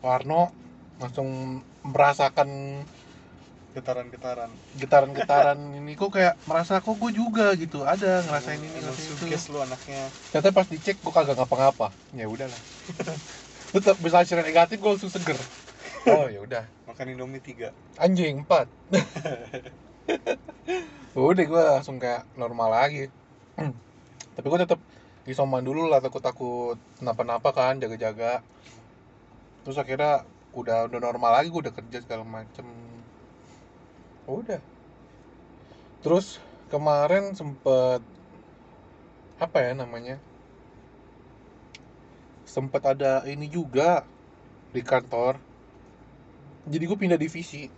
Warno 0.00 0.52
langsung 1.00 1.60
merasakan 1.84 2.80
getaran-getaran. 3.76 4.48
getaran-getaran 4.78 5.58
ini. 5.82 5.98
Kok 5.98 6.10
kayak 6.14 6.38
merasa 6.46 6.78
kok 6.78 6.94
gue 6.94 7.10
juga 7.10 7.50
gitu? 7.58 7.82
Ada 7.82 8.22
ngerasain 8.24 8.62
ini 8.62 8.70
ngerasain 8.70 9.18
itu. 9.18 9.52
lu 9.52 9.58
anaknya. 9.60 10.06
Ternyata 10.30 10.48
pas 10.54 10.66
dicek 10.70 10.96
gue 11.02 11.12
kagak 11.12 11.36
ngapa-ngapa. 11.36 11.90
Ya 12.14 12.30
udahlah. 12.30 12.60
Tetap 13.74 13.98
bisa 13.98 14.22
hasilnya 14.22 14.46
negatif 14.46 14.78
gue 14.78 14.90
langsung 14.94 15.10
seger 15.10 15.34
oh 16.08 16.26
ya 16.28 16.40
udah. 16.44 16.64
Makan 16.88 17.12
indomie 17.16 17.40
tiga. 17.40 17.72
Anjing 17.96 18.44
empat. 18.44 18.68
Udah 21.14 21.44
gue 21.46 21.62
langsung 21.78 22.02
kayak 22.02 22.26
normal 22.34 22.74
lagi. 22.74 23.06
Tapi 24.34 24.46
gue 24.50 24.60
tetap 24.66 24.80
isoman 25.24 25.64
dulu 25.64 25.88
lah 25.88 26.02
takut 26.02 26.20
takut 26.20 26.76
kenapa-napa 26.98 27.54
kan 27.54 27.78
jaga-jaga. 27.78 28.42
Terus 29.64 29.78
akhirnya 29.78 30.26
udah 30.54 30.90
udah 30.90 31.00
normal 31.00 31.40
lagi 31.40 31.54
gue 31.54 31.70
udah 31.70 31.74
kerja 31.74 32.02
segala 32.02 32.26
macem. 32.26 32.66
Udah. 34.26 34.58
Terus 36.02 36.42
kemarin 36.68 37.32
sempet 37.32 38.02
apa 39.38 39.58
ya 39.62 39.72
namanya? 39.78 40.18
Sempet 42.44 42.82
ada 42.84 43.22
ini 43.24 43.46
juga 43.46 44.02
di 44.74 44.82
kantor 44.82 45.53
jadi 46.64 46.84
gue 46.88 46.98
pindah 46.98 47.20
divisi. 47.20 47.68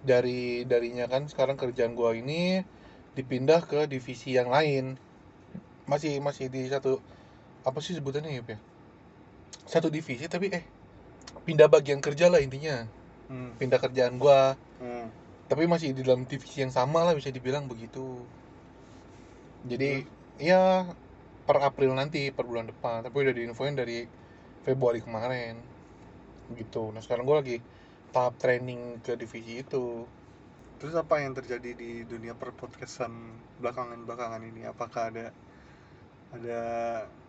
Dari 0.00 0.64
darinya 0.64 1.04
kan 1.04 1.28
sekarang 1.28 1.60
kerjaan 1.60 1.92
gua 1.92 2.16
ini 2.16 2.64
dipindah 3.12 3.60
ke 3.68 3.84
divisi 3.84 4.32
yang 4.32 4.48
lain. 4.48 4.96
Masih 5.84 6.24
masih 6.24 6.48
di 6.48 6.64
satu 6.72 7.04
apa 7.60 7.78
sih 7.84 7.92
sebutannya 7.92 8.40
ya? 8.40 8.56
Satu 9.68 9.92
divisi 9.92 10.24
tapi 10.24 10.48
eh 10.48 10.64
pindah 11.44 11.68
bagian 11.68 12.00
kerja 12.00 12.32
lah 12.32 12.40
intinya. 12.40 12.88
Hmm. 13.30 13.54
pindah 13.60 13.78
kerjaan 13.78 14.16
gua. 14.16 14.56
Hmm. 14.80 15.06
tapi 15.50 15.66
masih 15.66 15.90
di 15.90 16.06
dalam 16.06 16.30
divisi 16.30 16.62
yang 16.62 16.70
sama 16.70 17.02
lah 17.02 17.12
bisa 17.12 17.28
dibilang 17.28 17.66
begitu. 17.66 18.22
Jadi 19.66 20.06
ya 20.38 20.86
per 21.42 21.58
April 21.60 21.92
nanti 21.92 22.30
per 22.32 22.46
bulan 22.46 22.70
depan. 22.70 23.02
Tapi 23.04 23.16
udah 23.18 23.34
diinfoin 23.34 23.74
dari 23.74 24.06
Februari 24.62 25.02
kemarin 25.02 25.58
gitu. 26.54 26.90
Nah 26.90 27.00
sekarang 27.00 27.22
gua 27.22 27.42
lagi 27.42 27.58
tahap 28.10 28.34
training 28.38 28.98
ke 29.00 29.14
divisi 29.14 29.62
itu. 29.62 30.06
Terus 30.80 30.96
apa 30.96 31.20
yang 31.20 31.36
terjadi 31.36 31.76
di 31.76 32.02
dunia 32.02 32.32
perpodcastan 32.32 33.12
belakangan-belakangan 33.60 34.40
ini? 34.42 34.64
Apakah 34.64 35.12
ada 35.12 35.26
ada 36.32 36.60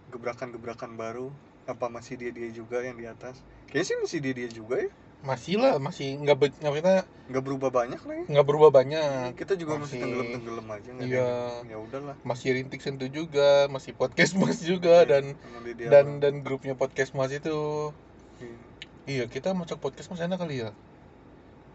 gebrakan-gebrakan 0.10 0.96
baru? 0.96 1.28
Apa 1.68 1.88
masih 1.88 2.18
dia 2.18 2.32
dia 2.34 2.50
juga 2.50 2.82
yang 2.82 2.98
di 2.98 3.06
atas? 3.06 3.38
Kayaknya 3.70 3.86
sih 3.86 3.98
masih 4.01 4.20
dia 4.24 4.34
dia 4.34 4.50
juga 4.50 4.75
ya. 4.82 4.90
Masih 5.22 5.62
lah 5.62 5.78
masih 5.78 6.18
nggak 6.18 6.38
be- 6.40 6.58
nggak 6.58 6.72
maksudnya 6.74 7.00
nggak 7.30 7.44
berubah 7.46 7.70
banyak 7.70 8.01
lah 8.01 8.16
ya. 8.18 8.25
nggak 8.25 8.46
berubah 8.50 8.70
banyak. 8.74 9.28
Kita 9.38 9.54
juga 9.54 9.78
masih, 9.78 9.86
masih- 9.86 10.01
tenggelam 10.01 10.28
tenggelam 10.34 10.68
aja 10.72 10.90
nggak 10.90 11.06
Iya. 11.08 11.32
ya 11.70 11.78
udahlah. 11.78 12.16
Masih 12.25 12.50
rintik 12.58 12.82
sentuh 12.82 13.06
juga 13.08 13.70
masih 13.70 13.94
podcast 13.94 14.34
mas 14.34 14.58
juga 14.66 15.06
dan 15.06 15.38
dia 15.78 15.88
dan 15.94 16.06
apa? 16.08 16.20
dan 16.25 16.34
grupnya 16.42 16.74
podcast 16.74 17.13
mas 17.13 17.30
itu. 17.30 17.94
Iya. 18.42 18.71
Iya 19.12 19.24
kita 19.27 19.50
masuk 19.51 19.77
podcast 19.84 20.08
mas 20.08 20.24
enak 20.24 20.39
kali 20.39 20.63
ya? 20.63 20.70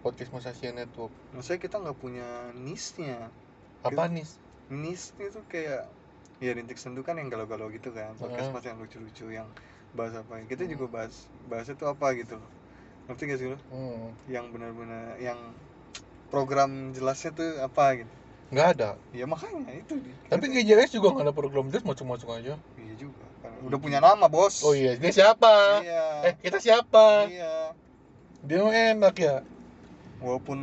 Podcast 0.01 0.31
mas 0.33 0.47
Asia 0.47 0.71
Network. 0.73 1.13
Maksudnya 1.35 1.61
kita 1.61 1.77
nggak 1.83 1.99
punya 1.99 2.29
niche-nya. 2.57 3.29
Apa 3.83 4.09
nih 4.09 4.25
niche? 4.73 5.13
Itu 5.19 5.41
kayak 5.53 5.83
ya 6.39 6.51
rintik 6.53 6.79
sendu 6.79 7.01
kan 7.01 7.17
yang 7.21 7.29
galau-galau 7.29 7.69
gitu 7.69 7.93
kan. 7.93 8.15
Podcast 8.17 8.49
mas 8.55 8.65
yang 8.65 8.79
lucu-lucu 8.81 9.27
yang 9.29 9.49
bahas 9.93 10.15
apa. 10.15 10.41
Kita 10.47 10.65
Hmm. 10.65 10.73
juga 10.73 10.85
bahas 10.89 11.15
bahas 11.51 11.67
itu 11.69 11.85
apa 11.85 12.07
gitu 12.15 12.35
loh. 12.41 12.51
Ngerti 13.07 13.23
gak 13.27 13.39
sih 13.39 13.49
lo? 13.53 13.59
Hmm, 13.71 14.07
yang 14.27 14.51
benar-benar 14.51 15.19
yang 15.19 15.39
program 16.31 16.91
jelasnya 16.93 17.31
tuh 17.35 17.51
apa 17.63 18.03
gitu. 18.03 18.15
Nggak 18.55 18.69
ada. 18.79 18.91
Ya 19.11 19.27
makanya 19.27 19.75
itu 19.75 19.95
tapi 20.31 20.45
GJS 20.51 20.95
juga 20.95 21.15
nggak 21.15 21.27
ada 21.31 21.35
program 21.35 21.67
jelas 21.71 21.83
macam-macam 21.83 22.29
aja. 22.39 22.55
Iya 22.79 22.95
juga 22.99 23.26
udah 23.67 23.79
punya 23.83 23.99
nama 23.99 24.31
bos. 24.31 24.63
Oh 24.63 24.73
iya 24.73 24.95
ini 24.95 25.11
siapa? 25.11 25.83
Iya. 25.83 26.05
Eh 26.31 26.35
kita 26.39 26.63
siapa? 26.63 27.27
Iya. 27.27 27.75
Dia 28.47 28.63
enak 28.95 29.15
ya. 29.19 29.43
Walaupun 30.23 30.59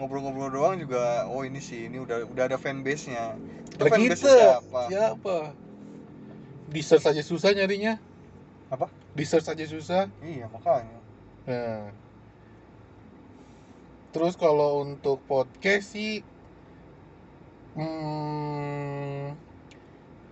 ngobrol-ngobrol 0.00 0.50
doang 0.54 0.76
juga 0.78 1.26
oh 1.28 1.42
ini 1.42 1.58
sih 1.58 1.90
ini 1.90 2.00
udah 2.00 2.24
udah 2.30 2.44
ada 2.48 2.56
fanbase 2.56 3.10
nya 3.10 3.34
Lah 3.82 3.90
kita. 3.90 4.62
siapa? 4.88 5.52
Di 6.70 6.80
search 6.80 7.10
aja 7.10 7.22
susah 7.22 7.50
nyarinya. 7.52 7.98
Apa? 8.70 8.88
di 9.14 9.22
search 9.22 9.46
aja 9.46 9.64
susah. 9.70 10.10
Iya 10.20 10.50
makanya. 10.50 10.98
Nah. 11.46 11.86
Terus 14.10 14.34
kalau 14.38 14.82
untuk 14.82 15.22
podcast 15.26 15.94
sih 15.94 16.22
hmm, 17.78 19.34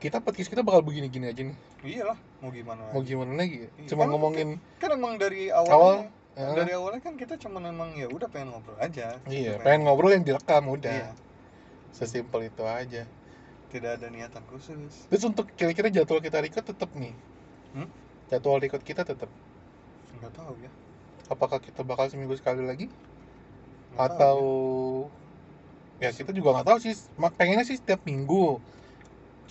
kita 0.03 0.19
podcast 0.19 0.51
kita 0.51 0.61
bakal 0.61 0.83
begini-gini 0.83 1.31
aja 1.31 1.43
nih. 1.45 1.57
iyalah 1.81 2.19
mau 2.39 2.51
gimana 2.51 2.91
Mau 2.91 3.01
gimana 3.01 3.33
lagi? 3.37 3.63
ya? 3.63 3.69
Iya, 3.73 3.89
Cuma 3.89 4.03
kan 4.03 4.11
ngomongin 4.11 4.49
kan 4.77 4.91
emang 4.91 5.15
dari 5.15 5.47
awal 5.49 5.71
awalnya 5.71 6.07
eh, 6.35 6.55
dari 6.55 6.73
awalnya 6.73 7.01
kan 7.01 7.15
kita 7.15 7.35
cuma 7.39 7.63
emang 7.63 7.95
ya 7.95 8.07
udah 8.07 8.27
pengen 8.27 8.51
ngobrol 8.51 8.75
aja 8.77 9.15
iya, 9.27 9.55
Pengen- 9.55 9.63
pengen 9.63 9.81
ngobrol 9.85 10.11
yang 10.11 10.25
direkam 10.25 10.67
udah. 10.67 10.91
iya 10.91 11.11
Sesimpel 11.93 12.49
itu 12.49 12.65
aja. 12.65 13.05
tidak 13.69 13.97
ada 13.97 14.07
niatan 14.09 14.43
khusus 14.47 15.07
Terus 15.07 15.23
untuk 15.23 15.49
kira-kira 15.51 15.89
jadwal 15.89 16.19
kita 16.19 16.41
record 16.41 16.67
tetap 16.67 16.91
nih. 16.93 17.15
Hmm? 17.73 17.89
Jadwal 18.29 18.59
record 18.59 18.83
kita 18.83 19.01
tetap. 19.03 19.31
nggak 20.15 20.33
tahu 20.33 20.53
ya 20.59 20.69
Apakah 21.27 21.57
kita 21.57 21.81
bakal 21.81 22.09
seminggu 22.09 22.35
sekali 22.35 22.61
lagi 22.61 22.87
Nggak 23.93 24.09
atau 24.09 24.19
tahu 24.19 24.51
ya 25.99 26.11
kita 26.11 26.33
juga 26.33 26.49
nggak 26.53 26.67
tahu 26.67 26.79
sih. 26.81 26.93
Pengennya 27.15 27.63
sih 27.63 27.77
setiap 27.77 28.03
minggu. 28.03 28.59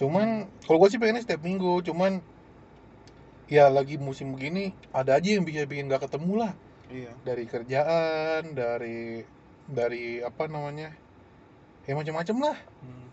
Cuman 0.01 0.27
kalau 0.65 0.77
gue 0.81 0.89
sih 0.91 0.99
pengennya 1.01 1.23
setiap 1.25 1.41
minggu. 1.47 1.71
Cuman 1.87 2.11
ya 3.55 3.67
lagi 3.67 3.95
musim 3.99 4.31
begini 4.35 4.71
ada 4.95 5.11
aja 5.19 5.29
yang 5.35 5.43
bikin 5.47 5.67
bikin 5.67 5.85
nggak 5.91 6.03
ketemu 6.07 6.33
lah 6.47 6.51
ya. 6.87 6.95
iya 6.97 7.11
dari 7.27 7.43
kerjaan 7.53 8.41
dari 8.55 8.99
dari 9.77 10.05
apa 10.23 10.43
namanya 10.47 10.89
ya 11.87 11.93
macam-macam 11.97 12.37
lah 12.45 12.57
Hmm. 12.81 13.07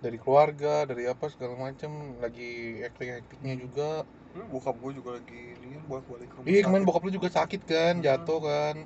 dari 0.00 0.16
keluarga 0.16 0.88
dari 0.88 1.04
apa 1.12 1.28
segala 1.32 1.54
macam 1.56 2.16
lagi 2.24 2.80
hektik 2.84 3.08
hektiknya 3.20 3.54
juga 3.64 3.90
Hmm, 4.30 4.46
bokap 4.46 4.78
gue 4.78 4.92
juga 4.94 5.10
lagi 5.18 5.58
ini 5.58 5.74
kan 5.74 5.82
bolak 5.90 6.06
balik 6.06 6.30
rumah 6.38 6.46
iya 6.50 6.60
kemarin 6.62 6.84
bokap 6.86 7.02
lu 7.02 7.10
juga 7.18 7.28
sakit 7.34 7.60
kan 7.66 7.94
Hmm. 7.98 8.04
jatuh 8.06 8.38
kan 8.48 8.76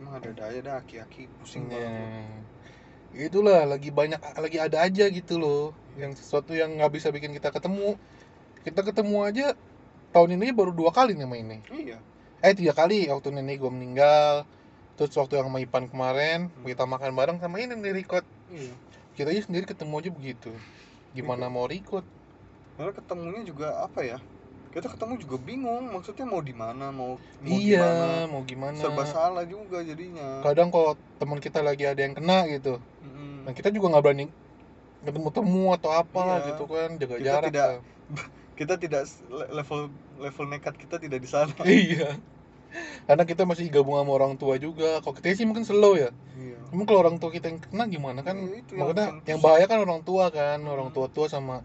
emang 0.00 0.14
ada 0.18 0.28
ada 0.34 0.42
aja 0.50 0.60
dah 0.66 0.74
aki-aki 0.82 1.22
pusing 1.38 1.64
banget. 1.70 2.10
Nah, 2.10 2.42
itulah 3.16 3.64
lagi 3.68 3.92
banyak 3.92 4.18
lagi 4.18 4.58
ada 4.58 4.82
aja 4.84 5.04
gitu 5.08 5.36
loh. 5.36 5.76
Yang 6.00 6.24
sesuatu 6.24 6.56
yang 6.56 6.76
nggak 6.80 6.92
bisa 6.92 7.08
bikin 7.12 7.32
kita 7.36 7.52
ketemu. 7.52 7.96
Kita 8.64 8.80
ketemu 8.80 9.16
aja 9.26 9.46
tahun 10.12 10.38
ini 10.40 10.52
baru 10.54 10.72
dua 10.72 10.92
kali 10.94 11.12
nih 11.16 11.28
main 11.28 11.44
ini. 11.44 11.58
Iya. 11.68 11.98
Eh 12.40 12.52
tiga 12.56 12.72
kali. 12.72 13.08
Waktu 13.10 13.34
nenek 13.34 13.60
gue 13.60 13.70
meninggal. 13.72 14.48
Terus 14.96 15.12
waktu 15.16 15.40
yang 15.40 15.48
sama 15.48 15.58
Ipan 15.64 15.88
kemarin 15.88 16.52
Hmm. 16.52 16.68
kita 16.68 16.84
makan 16.84 17.10
bareng 17.16 17.38
sama 17.40 17.58
ini 17.60 17.72
nih 17.76 17.92
record 18.04 18.24
iya. 18.52 18.72
Kita 19.16 19.28
aja 19.32 19.40
sendiri 19.44 19.64
ketemu 19.68 19.94
aja 20.00 20.10
begitu. 20.12 20.50
Gimana 21.16 21.48
mau 21.48 21.64
record 21.68 22.04
karena 22.72 22.92
ketemunya 22.96 23.44
juga 23.44 23.84
apa 23.84 24.00
ya 24.00 24.16
kita 24.72 24.88
ketemu 24.88 25.14
juga 25.18 25.36
bingung 25.38 25.84
maksudnya 25.88 26.24
mau 26.24 26.40
di 26.40 26.52
mana 26.52 26.88
mau 26.88 27.20
mau 27.38 27.48
iya 27.52 27.78
gimana 27.78 28.06
mau 28.26 28.40
gimana. 28.42 28.76
Serba 28.76 29.04
salah 29.04 29.44
juga 29.44 29.80
jadinya. 29.80 30.40
Kadang 30.40 30.68
kalau 30.68 30.96
teman 31.16 31.38
kita 31.38 31.60
lagi 31.60 31.84
ada 31.84 32.00
yang 32.00 32.12
kena 32.12 32.48
gitu 32.48 32.80
Mm-mm. 33.04 33.44
nah 33.44 33.52
kita 33.52 33.68
juga 33.68 33.92
nggak 33.92 34.02
berani 34.02 34.26
ketemu 35.02 35.28
temu 35.30 35.64
atau 35.72 35.90
apa 35.92 36.22
Iya. 36.22 36.46
gitu 36.48 36.64
kan 36.64 36.88
jaga 36.94 37.14
Kita 37.14 37.26
jarak 37.26 37.48
tidak- 37.50 37.68
lah. 37.68 37.80
kita 38.58 38.74
tidak 38.76 39.02
level 39.50 39.80
level 40.16 40.44
nekat 40.46 40.74
kita 40.76 40.96
tidak 40.96 41.18
di 41.18 41.28
sana. 41.28 41.52
Iya. 41.66 42.16
Karena 43.04 43.28
kita 43.28 43.44
masih 43.44 43.68
gabung 43.68 44.00
sama 44.00 44.12
orang 44.14 44.40
tua 44.40 44.56
juga. 44.56 44.96
Kalau 45.04 45.12
kita 45.12 45.34
sih 45.34 45.44
mungkin 45.44 45.60
slow 45.60 45.92
ya. 45.92 46.08
Iya. 46.32 46.56
Emang 46.72 46.88
kalau 46.88 47.04
orang 47.04 47.20
tua 47.20 47.28
kita 47.28 47.46
yang 47.46 47.60
kena 47.60 47.84
gimana 47.84 48.24
kan? 48.24 48.38
Iya, 48.38 48.64
itu 48.64 48.72
yang 48.72 49.20
yang 49.28 49.40
bahaya 49.44 49.68
kan 49.68 49.76
orang 49.76 50.00
tua 50.00 50.32
kan 50.32 50.56
orang 50.62 50.88
tua 50.88 51.04
tua 51.06 51.28
sama 51.28 51.60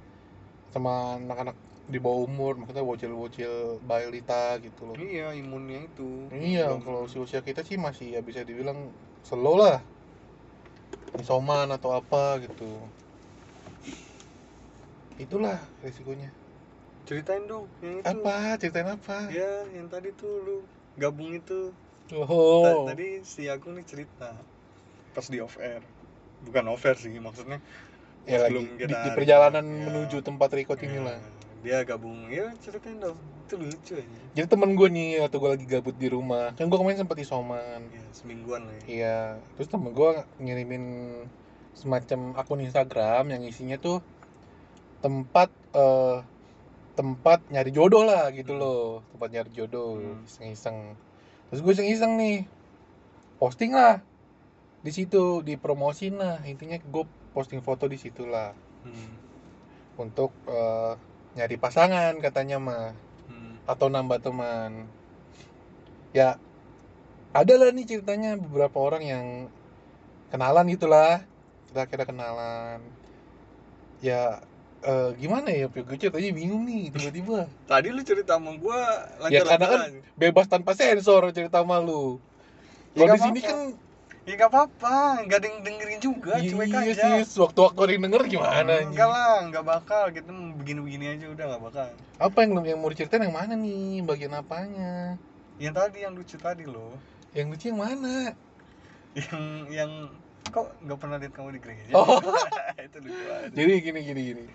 sama 0.68 1.16
anak-anak 1.16 1.56
di 1.88 2.03
bawah 2.03 2.27
umur 2.27 2.60
maksudnya 2.60 2.84
bocil-bocil 2.84 3.79
balita 3.88 4.60
gitu 4.60 4.91
loh. 4.91 4.96
Iya 5.00 5.32
imunnya 5.39 5.88
itu. 5.88 6.27
Iya 6.36 6.75
Belum- 6.75 6.84
kalau 6.84 7.00
usia 7.08 7.20
usia 7.24 7.39
kita 7.39 7.63
sih 7.63 7.79
masih 7.79 8.20
ya 8.20 8.22
bisa 8.22 8.44
dibilang 8.44 8.91
slow 9.24 9.56
lah. 9.56 9.79
Isoman 11.15 11.72
atau 11.72 11.96
apa 11.96 12.44
gitu. 12.44 12.67
Itulah 15.17 15.58
resikonya 15.82 16.29
ceritain 17.08 17.48
dong 17.48 17.72
yang 17.79 18.03
itu. 18.03 18.20
Apa? 18.20 18.60
Ceritain 18.60 18.89
apa? 18.91 19.32
Ya 19.32 19.63
yang 19.72 19.88
tadi 19.88 20.12
tuh 20.12 20.44
lu 20.44 20.58
gabung 21.00 21.32
itu. 21.32 21.72
Oh. 22.12 22.84
Tadi 22.84 23.24
si 23.24 23.48
Agung 23.48 23.79
nih 23.79 23.88
cerita. 23.88 24.36
Pas 25.15 25.24
di 25.32 25.39
off 25.39 25.56
air. 25.56 25.79
Bukan 26.44 26.67
off 26.67 26.84
air 26.84 27.00
sih 27.00 27.15
maksudnya 27.15 27.63
ya 28.27 28.44
lagi 28.44 28.60
di, 28.75 28.91
di 28.91 29.10
perjalanan 29.15 29.63
ya, 29.63 29.88
menuju 29.88 30.20
tempat 30.20 30.51
record 30.51 30.75
ya, 30.84 30.91
inilah 30.91 31.15
dia 31.68 31.84
gabung 31.84 32.32
ya 32.32 32.48
ceritain 32.64 32.96
dong 32.96 33.20
itu 33.44 33.60
lucu 33.60 33.94
aja. 34.00 34.20
Jadi 34.40 34.48
temen 34.48 34.72
gue 34.72 34.88
nih 34.88 35.20
waktu 35.20 35.36
gue 35.36 35.50
lagi 35.52 35.66
gabut 35.68 35.96
di 35.96 36.08
rumah. 36.08 36.56
Kan 36.56 36.72
gue 36.72 36.80
kemarin 36.80 37.04
sempat 37.04 37.20
isoman. 37.20 37.84
Ya 37.92 38.04
semingguan 38.16 38.64
lah 38.64 38.76
ya. 38.80 38.84
Iya 38.88 39.18
terus 39.60 39.68
temen 39.68 39.92
gue 39.92 40.10
ngirimin 40.40 40.84
semacam 41.76 42.40
akun 42.40 42.64
Instagram 42.64 43.36
yang 43.36 43.44
isinya 43.44 43.76
tuh 43.76 44.00
tempat 45.04 45.52
eh, 45.76 46.24
tempat 46.96 47.44
nyari 47.52 47.76
jodoh 47.76 48.08
lah 48.08 48.32
gitu 48.32 48.56
Hmm. 48.56 48.62
loh. 48.64 48.84
Tempat 49.12 49.30
nyari 49.36 49.52
jodoh 49.52 50.00
Hmm. 50.00 50.24
iseng-iseng. 50.24 50.96
Terus 51.52 51.60
gue 51.60 51.74
iseng-iseng 51.76 52.16
nih 52.16 52.38
posting 53.38 53.76
lah 53.76 54.00
di 54.80 54.92
situ 54.96 55.44
dipromosin 55.44 56.16
lah. 56.16 56.40
Intinya 56.48 56.80
gue 56.80 57.04
posting 57.36 57.60
foto 57.60 57.92
di 57.92 58.00
situ 58.00 58.24
lah. 58.24 58.56
Hmm. 58.88 59.20
untuk 59.98 60.30
eh, 60.46 60.94
nyari 61.38 61.56
pasangan 61.62 62.17
katanya 62.17 62.58
mah. 62.58 62.88
Hmm. 63.29 63.62
atau 63.70 63.88
nambah 63.88 64.20
teman. 64.24 64.89
Ya 66.12 66.41
ada 67.36 67.53
lah 67.53 67.70
nih 67.70 67.86
ceritanya 67.86 68.34
beberapa 68.41 68.82
orang 68.82 69.03
yang 69.06 69.25
kenalan 70.34 70.65
gitulah. 70.74 71.22
Kita 71.70 71.86
kira 71.86 72.03
kenalan. 72.10 72.82
Ya 74.01 74.41
eh, 74.82 75.10
gimana 75.22 75.53
ya 75.53 75.70
gue 75.70 75.98
ceritanya 76.00 76.32
bingung 76.34 76.65
nih 76.65 76.89
tiba-tiba. 76.89 77.46
Tadi 77.70 77.88
lu 77.94 78.01
cerita 78.01 78.41
sama 78.41 78.58
Ya, 78.58 78.82
lancar 79.22 79.46
karena 79.46 79.67
kan 79.70 79.82
bebas 80.17 80.46
tanpa 80.50 80.74
sensor 80.74 81.29
cerita 81.29 81.62
sama 81.62 81.77
lu. 81.77 82.17
Ya, 82.98 83.06
kalau 83.06 83.13
nggak 83.13 83.17
di 83.22 83.22
sini 83.22 83.39
kan 83.46 83.58
ya 84.27 84.34
nggak 84.36 84.51
apa-apa. 84.51 85.24
Nggak 85.24 85.38
ada 85.39 85.48
yang 85.48 85.60
dengerin 85.63 86.00
juga 86.03 86.34
cuek 86.36 86.67
iya 86.67 86.79
aja. 86.91 87.24
sih 87.24 87.39
waktu-waktu 87.39 87.79
ada 87.79 87.91
yang 87.96 88.03
denger 88.12 88.24
gimana 88.27 88.60
anjing? 88.60 88.88
enggak 88.91 89.07
lah 89.07 89.34
nggak 89.48 89.65
bakal. 89.65 90.03
Kita 90.12 90.31
begini-begini 90.60 91.05
aja 91.15 91.25
udah 91.31 91.46
nggak 91.48 91.63
bakal. 91.63 91.88
Apa 92.19 92.38
yang 92.43 92.51
yang 92.67 92.79
mau 92.84 92.91
diceritain 92.91 93.24
yang 93.24 93.36
mana 93.39 93.55
nih? 93.55 94.03
Bagian 94.03 94.36
apanya? 94.36 95.15
Yang 95.55 95.74
tadi 95.79 95.98
yang 96.03 96.13
lucu 96.13 96.36
tadi 96.36 96.63
loh. 96.67 96.91
Yang 97.31 97.48
lucu 97.55 97.65
yang 97.72 97.79
mana? 97.79 98.15
Yang 99.15 99.43
yang 99.72 99.91
kok 100.51 100.67
nggak 100.84 100.98
pernah 101.00 101.15
lihat 101.24 101.31
kamu 101.31 101.50
di 101.55 101.60
gereja? 101.63 101.93
Oh. 101.96 102.19
itu 102.86 102.98
lucu 103.00 103.22
banget. 103.31 103.50
Jadi 103.55 103.74
gini 103.79 104.00
gini 104.03 104.22
gini. 104.36 104.46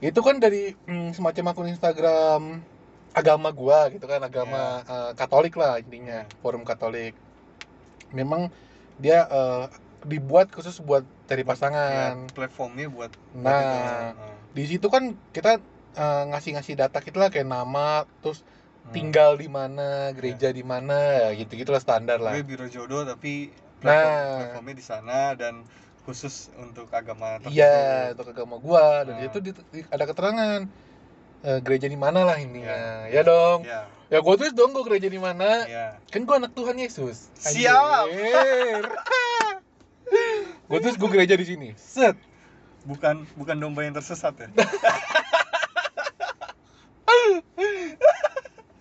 Itu 0.00 0.24
kan 0.24 0.40
dari 0.40 0.72
mm, 0.88 1.12
semacam 1.12 1.52
akun 1.52 1.68
Instagram 1.68 2.64
agama 3.14 3.48
gua 3.54 3.86
gitu 3.94 4.10
kan 4.10 4.24
agama 4.26 4.82
eh, 4.82 5.10
Katolik 5.14 5.54
lah 5.54 5.78
intinya 5.78 6.26
Ya. 6.26 6.40
forum 6.42 6.66
Katolik 6.66 7.14
memang 8.14 8.48
dia 8.96 9.26
eh, 9.26 9.64
dibuat 10.06 10.48
khusus 10.48 10.78
buat 10.78 11.02
cari 11.26 11.42
pasangan 11.42 12.14
Ya, 12.14 12.32
platformnya 12.32 12.86
buat 12.86 13.10
Nah. 13.34 13.58
itu. 13.58 13.76
Nah. 13.76 14.36
di 14.54 14.64
situ 14.64 14.86
kan 14.86 15.02
kita 15.34 15.58
eh, 15.94 16.22
ngasih-ngasih 16.30 16.74
data 16.74 16.98
kita 16.98 17.18
lah 17.18 17.28
kayak 17.28 17.46
nama 17.46 18.06
terus 18.22 18.46
Hmm. 18.84 18.92
tinggal 18.92 19.34
di 19.34 19.48
mana 19.48 20.12
gereja 20.12 20.52
di 20.52 20.60
mana 20.60 20.92
ya 20.94 21.28
gitu 21.34 21.56
gitulah 21.56 21.80
standar 21.80 22.20
lah 22.20 22.36
Gue 22.36 22.44
biro 22.44 22.68
jodoh 22.68 23.02
tapi 23.02 23.48
platform, 23.80 24.12
Nah. 24.12 24.36
platformnya 24.38 24.74
di 24.76 24.84
sana 24.84 25.18
dan 25.32 25.64
khusus 26.04 26.52
untuk 26.54 26.92
agama 26.92 27.40
tertentu. 27.40 27.56
Iya, 27.56 28.12
untuk 28.12 28.28
agama 28.28 28.60
gua 28.60 29.08
dan 29.08 29.16
Nah. 29.16 29.24
itu 29.24 29.38
di- 29.40 29.56
ada 29.88 30.04
keterangan 30.04 30.68
eh, 31.40 31.60
gereja 31.60 31.88
di 31.88 31.96
mana 31.96 32.24
lah 32.24 32.36
intinya. 32.36 33.04
Ya, 33.08 33.20
dong. 33.20 33.64
Ya, 33.64 33.84
Ya 34.14 34.22
gua 34.22 34.38
tulis 34.38 34.54
dong 34.54 34.70
gua 34.70 34.86
gereja 34.86 35.10
di 35.10 35.18
mana. 35.18 35.66
ya. 35.66 35.98
Kan 36.06 36.22
gua 36.22 36.38
anak 36.38 36.54
Tuhan 36.54 36.78
Yesus. 36.78 37.34
Siap. 37.34 38.06
Anjir. 38.06 38.86
gua 40.70 40.78
tulis 40.78 40.94
gua 41.02 41.10
gereja 41.10 41.34
di 41.34 41.42
sini. 41.42 41.74
Set. 41.74 42.14
Bukan 42.86 43.26
bukan 43.34 43.58
domba 43.58 43.82
yang 43.82 43.98
tersesat 43.98 44.38
ya. 44.38 44.46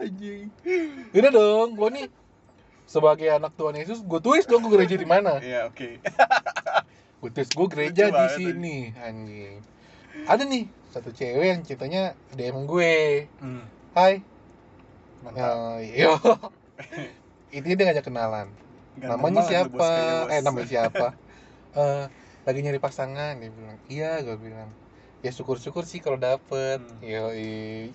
Anjing. 0.06 0.54
Udah 1.18 1.32
dong, 1.34 1.82
gua 1.82 1.90
nih 1.90 2.14
sebagai 2.86 3.34
anak 3.34 3.58
Tuhan 3.58 3.74
Yesus, 3.74 4.06
gua 4.06 4.22
tulis 4.22 4.46
dong 4.46 4.62
gua 4.62 4.78
gereja 4.78 5.02
di 5.02 5.08
mana. 5.10 5.42
Iya, 5.42 5.66
oke. 5.66 5.98
Gua 7.26 7.32
tulis 7.34 7.50
gua 7.58 7.68
gereja 7.74 8.12
Lucu 8.12 8.22
di 8.22 8.28
sini, 8.38 8.78
anjing. 9.00 9.64
Ada 10.30 10.44
nih 10.46 10.70
satu 10.94 11.10
cewek 11.10 11.48
yang 11.48 11.66
ceritanya 11.66 12.20
DM 12.36 12.68
gue. 12.68 13.26
Hmm, 13.40 13.64
Hai, 13.96 14.20
mantap. 15.24 15.80
Eh, 15.80 15.96
yo. 16.04 16.14
Ini 17.54 17.70
dia 17.78 17.84
ngajak 17.90 18.06
kenalan. 18.06 18.48
Ganteng 18.98 19.10
namanya 19.10 19.42
siapa? 19.46 19.88
Eh, 20.30 20.42
namanya 20.44 20.68
siapa? 20.70 21.08
Eh, 21.74 22.06
lagi 22.46 22.60
nyari 22.62 22.78
pasangan 22.78 23.34
dia 23.42 23.50
bilang. 23.50 23.82
Iya, 23.90 24.22
gue 24.22 24.38
bilang. 24.38 24.70
Ya 25.26 25.34
syukur-syukur 25.34 25.90
sih 25.90 25.98
kalau 25.98 26.22
dapet. 26.22 26.78
Hmm. 26.86 27.02
Yo, 27.02 27.34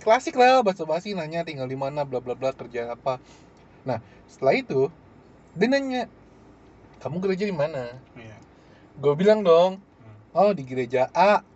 klasik 0.02 0.34
lah 0.34 0.66
basa-basi 0.66 1.14
nanya 1.14 1.46
tinggal 1.46 1.70
di 1.70 1.78
mana 1.78 2.02
bla 2.02 2.18
bla 2.18 2.34
bla 2.34 2.50
kerja 2.50 2.90
apa. 2.90 3.22
Nah, 3.86 4.02
setelah 4.26 4.58
itu 4.58 4.90
dia 5.54 5.70
nanya, 5.70 6.10
"Kamu 6.98 7.22
gereja 7.22 7.46
di 7.46 7.54
mana?" 7.54 7.94
Iya. 8.18 8.34
Gue 8.98 9.14
bilang 9.14 9.46
dong, 9.46 9.78
Hmm. 9.78 10.18
"Oh, 10.34 10.50
di 10.50 10.66
gereja 10.66 11.06
A 11.14 11.46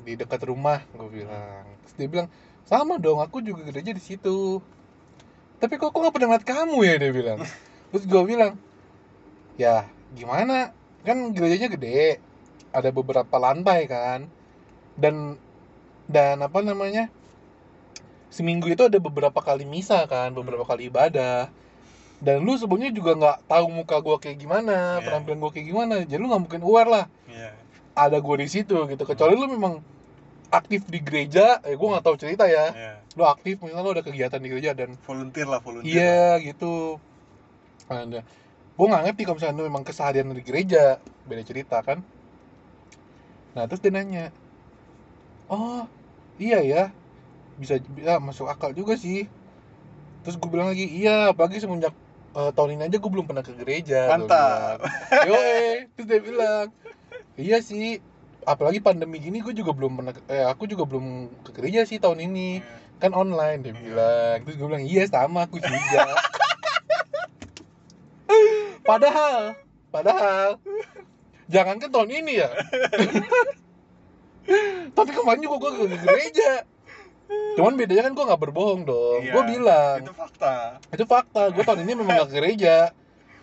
di 0.00 0.16
dekat 0.16 0.48
rumah." 0.48 0.80
Gue 0.96 1.12
bilang. 1.12 1.76
Terus 1.84 1.94
dia 2.00 2.08
bilang, 2.08 2.28
"Sama 2.64 2.96
dong, 2.96 3.20
aku 3.20 3.44
juga 3.44 3.68
gereja 3.68 3.92
di 3.92 4.00
situ." 4.00 4.64
Tapi 5.56 5.74
kok 5.80 5.88
aku 5.88 5.98
nggak 6.04 6.14
pernah 6.14 6.28
ngeliat 6.34 6.46
kamu 6.46 6.78
ya 6.84 6.94
dia 7.00 7.10
bilang. 7.12 7.38
Terus 7.90 8.04
gue 8.04 8.22
bilang, 8.22 8.52
"Ya, 9.56 9.88
gimana? 10.12 10.76
Kan 11.00 11.32
gerejanya 11.32 11.72
gede. 11.72 12.20
Ada 12.74 12.92
beberapa 12.92 13.36
lantai 13.40 13.88
kan. 13.88 14.28
Dan 14.98 15.40
dan 16.06 16.44
apa 16.44 16.60
namanya? 16.60 17.08
Seminggu 18.28 18.68
itu 18.68 18.84
ada 18.84 19.00
beberapa 19.00 19.40
kali 19.40 19.64
misa 19.64 20.04
kan, 20.04 20.34
beberapa 20.36 20.66
kali 20.68 20.92
ibadah. 20.92 21.48
Dan 22.20 22.44
lu 22.44 22.56
sebelumnya 22.56 22.92
juga 22.92 23.16
nggak 23.16 23.38
tahu 23.48 23.66
muka 23.72 23.96
gua 24.00 24.16
kayak 24.20 24.36
gimana, 24.40 25.00
Iya. 25.00 25.04
penampilan 25.08 25.38
gua 25.40 25.50
kayak 25.52 25.66
gimana. 25.68 25.94
Jadi 26.04 26.20
lu 26.20 26.28
nggak 26.28 26.42
mungkin 26.48 26.60
aware 26.64 26.90
lah 26.90 27.04
Iya. 27.28 27.50
ada 27.96 28.20
gue 28.20 28.36
di 28.44 28.48
situ 28.48 28.76
gitu 28.76 29.02
kecuali 29.08 29.32
lu 29.32 29.48
memang 29.48 29.80
aktif 30.50 30.86
di 30.86 31.02
gereja 31.02 31.58
eh 31.66 31.74
gue 31.74 31.88
nggak 31.88 32.04
tahu 32.04 32.16
cerita 32.18 32.46
ya. 32.46 32.70
Iya. 32.72 32.92
lu 33.16 33.24
aktif 33.24 33.56
misalnya 33.64 33.82
lu 33.82 33.92
ada 33.96 34.04
kegiatan 34.04 34.40
di 34.40 34.48
gereja 34.52 34.70
dan 34.76 34.92
Volunteer 35.08 35.48
lah, 35.48 35.60
volunteer. 35.64 35.88
iya 35.88 36.36
gitu. 36.44 37.00
Ada. 37.88 38.20
Gue 38.76 38.86
nggak 38.92 39.02
ngerti 39.08 39.22
kalau 39.24 39.36
misalnya 39.40 39.56
lu 39.56 39.64
memang 39.72 39.84
keseharian 39.88 40.28
di 40.30 40.44
gereja 40.44 41.00
beda 41.24 41.42
cerita 41.42 41.80
kan. 41.80 42.04
Nah 43.56 43.64
terus 43.64 43.80
dia 43.80 43.92
nanya 43.94 44.30
oh 45.48 45.88
iya 46.36 46.60
ya 46.60 46.82
bisa 47.56 47.80
bisa 47.80 48.20
masuk 48.20 48.46
akal 48.52 48.76
juga 48.76 49.00
sih. 49.00 49.24
Terus 50.22 50.36
gue 50.36 50.50
bilang 50.52 50.68
lagi 50.74 50.84
iya 50.84 51.32
apalagi 51.32 51.62
semenjak 51.62 51.94
eh, 52.36 52.50
tahun 52.52 52.76
ini 52.76 52.82
aja 52.92 52.96
gue 53.00 53.10
belum 53.10 53.24
pernah 53.24 53.40
ke 53.40 53.56
gereja. 53.56 54.12
Mantap. 54.12 54.84
Yoi, 55.24 55.88
terus 55.96 56.06
dia 56.06 56.20
bilang 56.20 56.66
iya 57.40 57.64
sih 57.64 58.02
apalagi 58.46 58.78
pandemi 58.78 59.18
gini 59.18 59.38
gue 59.40 59.50
juga 59.52 59.74
belum 59.74 59.92
pernah 59.96 60.14
eh 60.26 60.46
aku 60.46 60.64
juga 60.64 60.86
belum 60.86 61.04
ke 61.42 61.50
gereja 61.52 61.82
sih 61.82 61.98
tahun 61.98 62.22
ini 62.22 62.62
Iya. 62.62 62.78
kan 62.96 63.12
online 63.12 63.58
dia 63.60 63.68
Iya. 63.68 63.80
bilang 63.82 64.36
terus 64.40 64.56
gue 64.56 64.66
bilang 64.66 64.84
iya 64.84 65.02
sama 65.04 65.44
aku 65.44 65.58
juga 65.58 66.04
padahal 68.82 69.58
padahal 69.90 70.48
jangankan 71.46 71.90
tahun 71.90 72.10
ini 72.14 72.32
ya 72.36 72.50
tapi 74.96 75.10
kemarin 75.10 75.42
juga 75.42 75.56
gue 75.60 75.90
ke 75.90 75.98
gereja 76.00 76.50
cuman 77.58 77.74
bedanya 77.74 78.06
kan 78.06 78.12
gue 78.14 78.24
nggak 78.24 78.38
berbohong 78.40 78.86
dong 78.86 79.20
Iya, 79.20 79.32
gue 79.34 79.42
bilang 79.48 79.98
Itu 80.00 80.14
fakta. 80.14 80.54
itu 80.88 81.04
fakta 81.04 81.42
gue 81.50 81.64
tahun 81.66 81.82
ini 81.82 81.92
memang 81.96 82.14
gak 82.16 82.28
ke 82.30 82.34
gereja 82.36 82.74
ya 82.90 82.94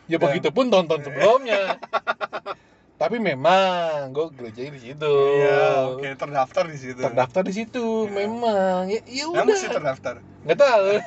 Ya. 0.10 0.18
begitu 0.18 0.48
pun 0.50 0.68
tahun-tahun 0.68 1.02
sebelumnya 1.04 1.80
tapi 2.95 3.17
memang 3.17 4.10
gue 4.10 4.25
gereja 4.34 4.63
di 4.65 4.79
situ 4.82 5.13
Iya, 5.38 5.91
oke, 5.91 6.08
terdaftar 6.13 6.63
di 6.65 6.77
situ. 6.77 6.99
terdaftar 6.99 7.41
di 7.43 7.53
situ 7.53 7.86
Ya. 8.06 8.12
memang 8.15 8.88
ya, 8.88 9.01
ya 9.03 9.25
Emang 9.27 9.45
udah 9.45 9.56
sih 9.56 9.67
terdaftar. 9.67 10.15
nggak 10.43 10.58
tahu 10.58 10.88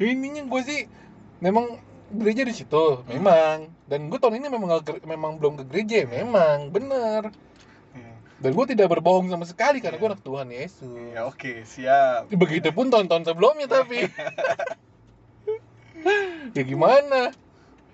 ininya 0.00 0.42
gue 0.44 0.60
sih 0.62 0.80
memang 1.38 1.78
gereja 2.10 2.42
di 2.42 2.52
situ 2.52 3.02
memang 3.04 3.66
dan 3.84 4.06
gue 4.06 4.16
tahun 4.16 4.38
ini 4.38 4.48
memang 4.48 4.70
memang 5.02 5.32
belum 5.36 5.54
ke 5.56 5.64
gereja 5.66 6.06
memang 6.06 6.70
bener 6.70 7.30
Iya. 7.92 8.14
dan 8.40 8.50
gue 8.50 8.66
tidak 8.68 8.86
berbohong 8.88 9.26
sama 9.28 9.44
sekali 9.44 9.78
karena 9.78 9.94
Iya. 9.94 10.00
gue 10.00 10.08
anak 10.10 10.22
Tuhan 10.22 10.48
Yesus 10.48 10.90
Iya, 11.10 11.20
oke, 11.24 11.52
siap. 11.64 12.26
Begitupun 12.28 12.86
tahun-tahun 12.88 13.24
sebelumnya 13.24 13.66
tapi. 13.66 14.02
ya 16.54 16.62
gimana? 16.62 17.30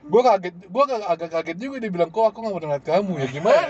Gue 0.00 0.22
kaget, 0.24 0.54
gue 0.64 0.82
agak 1.04 1.28
kaget 1.30 1.58
juga 1.60 1.76
dia 1.82 1.90
bilang 1.92 2.08
kok 2.08 2.24
aku 2.32 2.38
nggak 2.40 2.54
pernah 2.56 2.70
lihat 2.76 2.84
kamu 2.84 3.12
ya 3.20 3.26
gimana? 3.28 3.60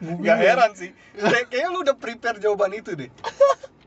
Gua 0.00 0.14
Gak 0.16 0.18
bingung. 0.18 0.40
heran 0.40 0.70
sih. 0.72 0.90
Kayak 1.14 1.46
kayaknya 1.52 1.68
lu 1.70 1.78
udah 1.84 1.96
prepare 1.96 2.38
jawaban 2.40 2.72
itu 2.72 2.90
deh. 2.96 3.10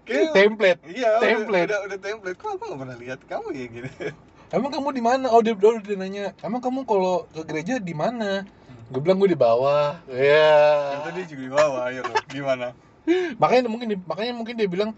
Kayaknya 0.07 0.31
Template. 0.31 0.79
Iya, 0.87 1.09
udah- 1.09 1.23
Template. 1.25 1.67
Udah, 1.67 1.79
udah, 1.83 1.97
template. 1.99 2.37
Kok 2.39 2.49
aku 2.55 2.63
gak 2.69 2.79
pernah 2.79 2.97
lihat 2.97 3.19
kamu 3.27 3.47
ya 3.53 3.65
gitu. 3.67 3.89
Emang 4.55 4.71
kamu 4.71 4.87
di 4.95 5.03
mana? 5.03 5.25
Oh 5.33 5.41
dia 5.43 5.51
udah 5.51 5.83
dia 5.83 5.97
nanya. 5.99 6.25
Emang 6.39 6.63
kamu 6.63 6.87
kalau 6.87 7.27
ke 7.29 7.41
gereja 7.43 7.81
di 7.83 7.91
mana? 7.91 8.47
Gue 8.87 9.03
bilang 9.03 9.19
gue 9.19 9.35
di 9.35 9.39
bawah. 9.39 9.99
Ya. 10.07 11.03
Itu 11.03 11.09
dia 11.11 11.25
juga 11.27 11.41
di 11.43 11.51
bawah, 11.51 11.81
ayo 11.91 11.99
lo. 12.07 12.13
Gimana? 12.31 12.71
Makanya 13.41 13.67
mungkin 13.67 13.87
makanya 14.03 14.33
mungkin 14.35 14.55
dia 14.55 14.67
bilang 14.67 14.91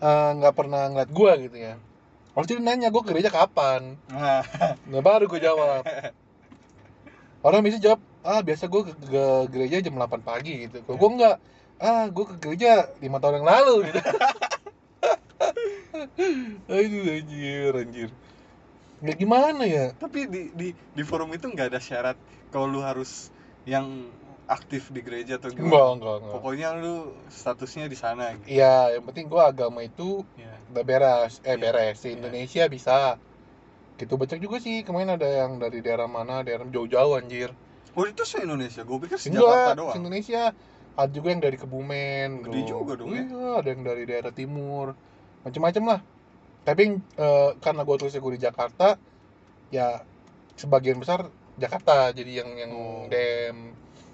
eh, 0.00 0.30
nggak 0.36 0.54
pernah 0.56 0.88
ngeliat 0.88 1.10
gua 1.12 1.36
gitu 1.36 1.56
ya 1.56 1.76
Lalu 2.32 2.44
dia 2.48 2.58
nanya 2.64 2.88
gue 2.88 3.02
ke 3.04 3.12
gereja 3.12 3.28
kapan? 3.28 4.00
Nah, 4.08 4.40
Nah 4.88 5.00
baru 5.04 5.28
gue 5.28 5.40
jawab. 5.40 5.84
Orang 7.44 7.60
biasa 7.60 7.82
jawab 7.82 8.00
Ah 8.22 8.38
biasa 8.38 8.70
gue 8.70 8.82
ke, 8.86 8.92
ke 9.02 9.24
gereja 9.50 9.82
jam 9.82 9.98
8 9.98 10.22
pagi 10.22 10.70
gitu. 10.70 10.78
Gue 10.86 11.10
enggak 11.10 11.42
Ah 11.82 12.06
gue 12.06 12.24
ke 12.24 12.38
gereja 12.38 12.86
5 13.02 13.18
tahun 13.18 13.42
yang 13.42 13.48
lalu 13.50 13.74
gitu. 13.90 13.98
Aduh 16.72 17.04
anjir 17.10 17.72
anjir. 17.74 18.10
Ya 19.02 19.14
gimana 19.18 19.66
ya? 19.66 19.90
Tapi 19.98 20.30
di 20.30 20.54
di 20.54 20.68
di 20.72 21.02
forum 21.02 21.34
itu 21.34 21.50
nggak 21.50 21.74
ada 21.74 21.82
syarat 21.82 22.14
kalau 22.54 22.70
lu 22.70 22.80
harus 22.80 23.34
yang 23.66 24.06
aktif 24.48 24.90
di 24.90 25.00
gereja 25.06 25.38
atau 25.38 25.50
Enggak 25.54 25.62
gimana. 25.62 25.94
enggak 25.96 26.16
enggak 26.22 26.32
Pokoknya 26.34 26.68
lu 26.78 26.94
statusnya 27.30 27.86
di 27.88 27.98
sana 27.98 28.24
gitu. 28.36 28.46
Iya 28.58 28.98
yang 28.98 29.04
penting 29.08 29.26
gue 29.30 29.42
agama 29.42 29.80
itu 29.86 30.24
Ya. 30.38 30.50
udah 30.72 30.84
beres 30.84 31.32
Eh 31.44 31.54
Iya. 31.56 31.62
beres 31.62 31.96
Di 32.02 32.08
Iya. 32.12 32.16
Indonesia 32.18 32.62
bisa 32.68 32.96
Gitu 34.00 34.12
banyak 34.18 34.40
juga 34.42 34.56
sih 34.58 34.82
Kemarin 34.82 35.14
ada 35.20 35.28
yang 35.28 35.60
dari 35.62 35.78
daerah 35.84 36.08
mana 36.08 36.42
Daerah 36.42 36.66
jauh-jauh 36.66 37.14
anjir 37.20 37.52
Oh 37.92 38.08
itu 38.08 38.24
se 38.24 38.40
Indonesia, 38.40 38.88
gue 38.88 38.98
pikir 39.04 39.20
se 39.20 39.28
Enggak, 39.28 39.44
Jakarta 39.44 39.72
doang. 39.76 39.96
Indonesia 40.00 40.42
ada 40.96 41.12
juga 41.12 41.28
yang 41.32 41.42
dari 41.44 41.56
Kebumen, 41.60 42.28
Gede 42.40 42.60
juga 42.64 42.92
dong, 42.96 43.12
ya. 43.12 43.20
Iya, 43.28 43.48
ada 43.60 43.68
yang 43.68 43.82
dari 43.84 44.02
daerah 44.08 44.32
timur, 44.32 44.96
macam-macam 45.44 45.82
lah. 45.92 46.00
Tapi 46.64 46.84
eh, 47.20 47.50
karena 47.60 47.80
gue 47.84 47.96
tulisnya 48.00 48.20
gue 48.24 48.32
di 48.36 48.42
Jakarta, 48.48 48.96
ya 49.68 50.00
sebagian 50.56 50.96
besar 51.04 51.28
Jakarta, 51.60 52.16
jadi 52.16 52.44
yang 52.44 52.50
yang 52.56 52.72
Oh. 52.72 53.04
dem, 53.12 53.56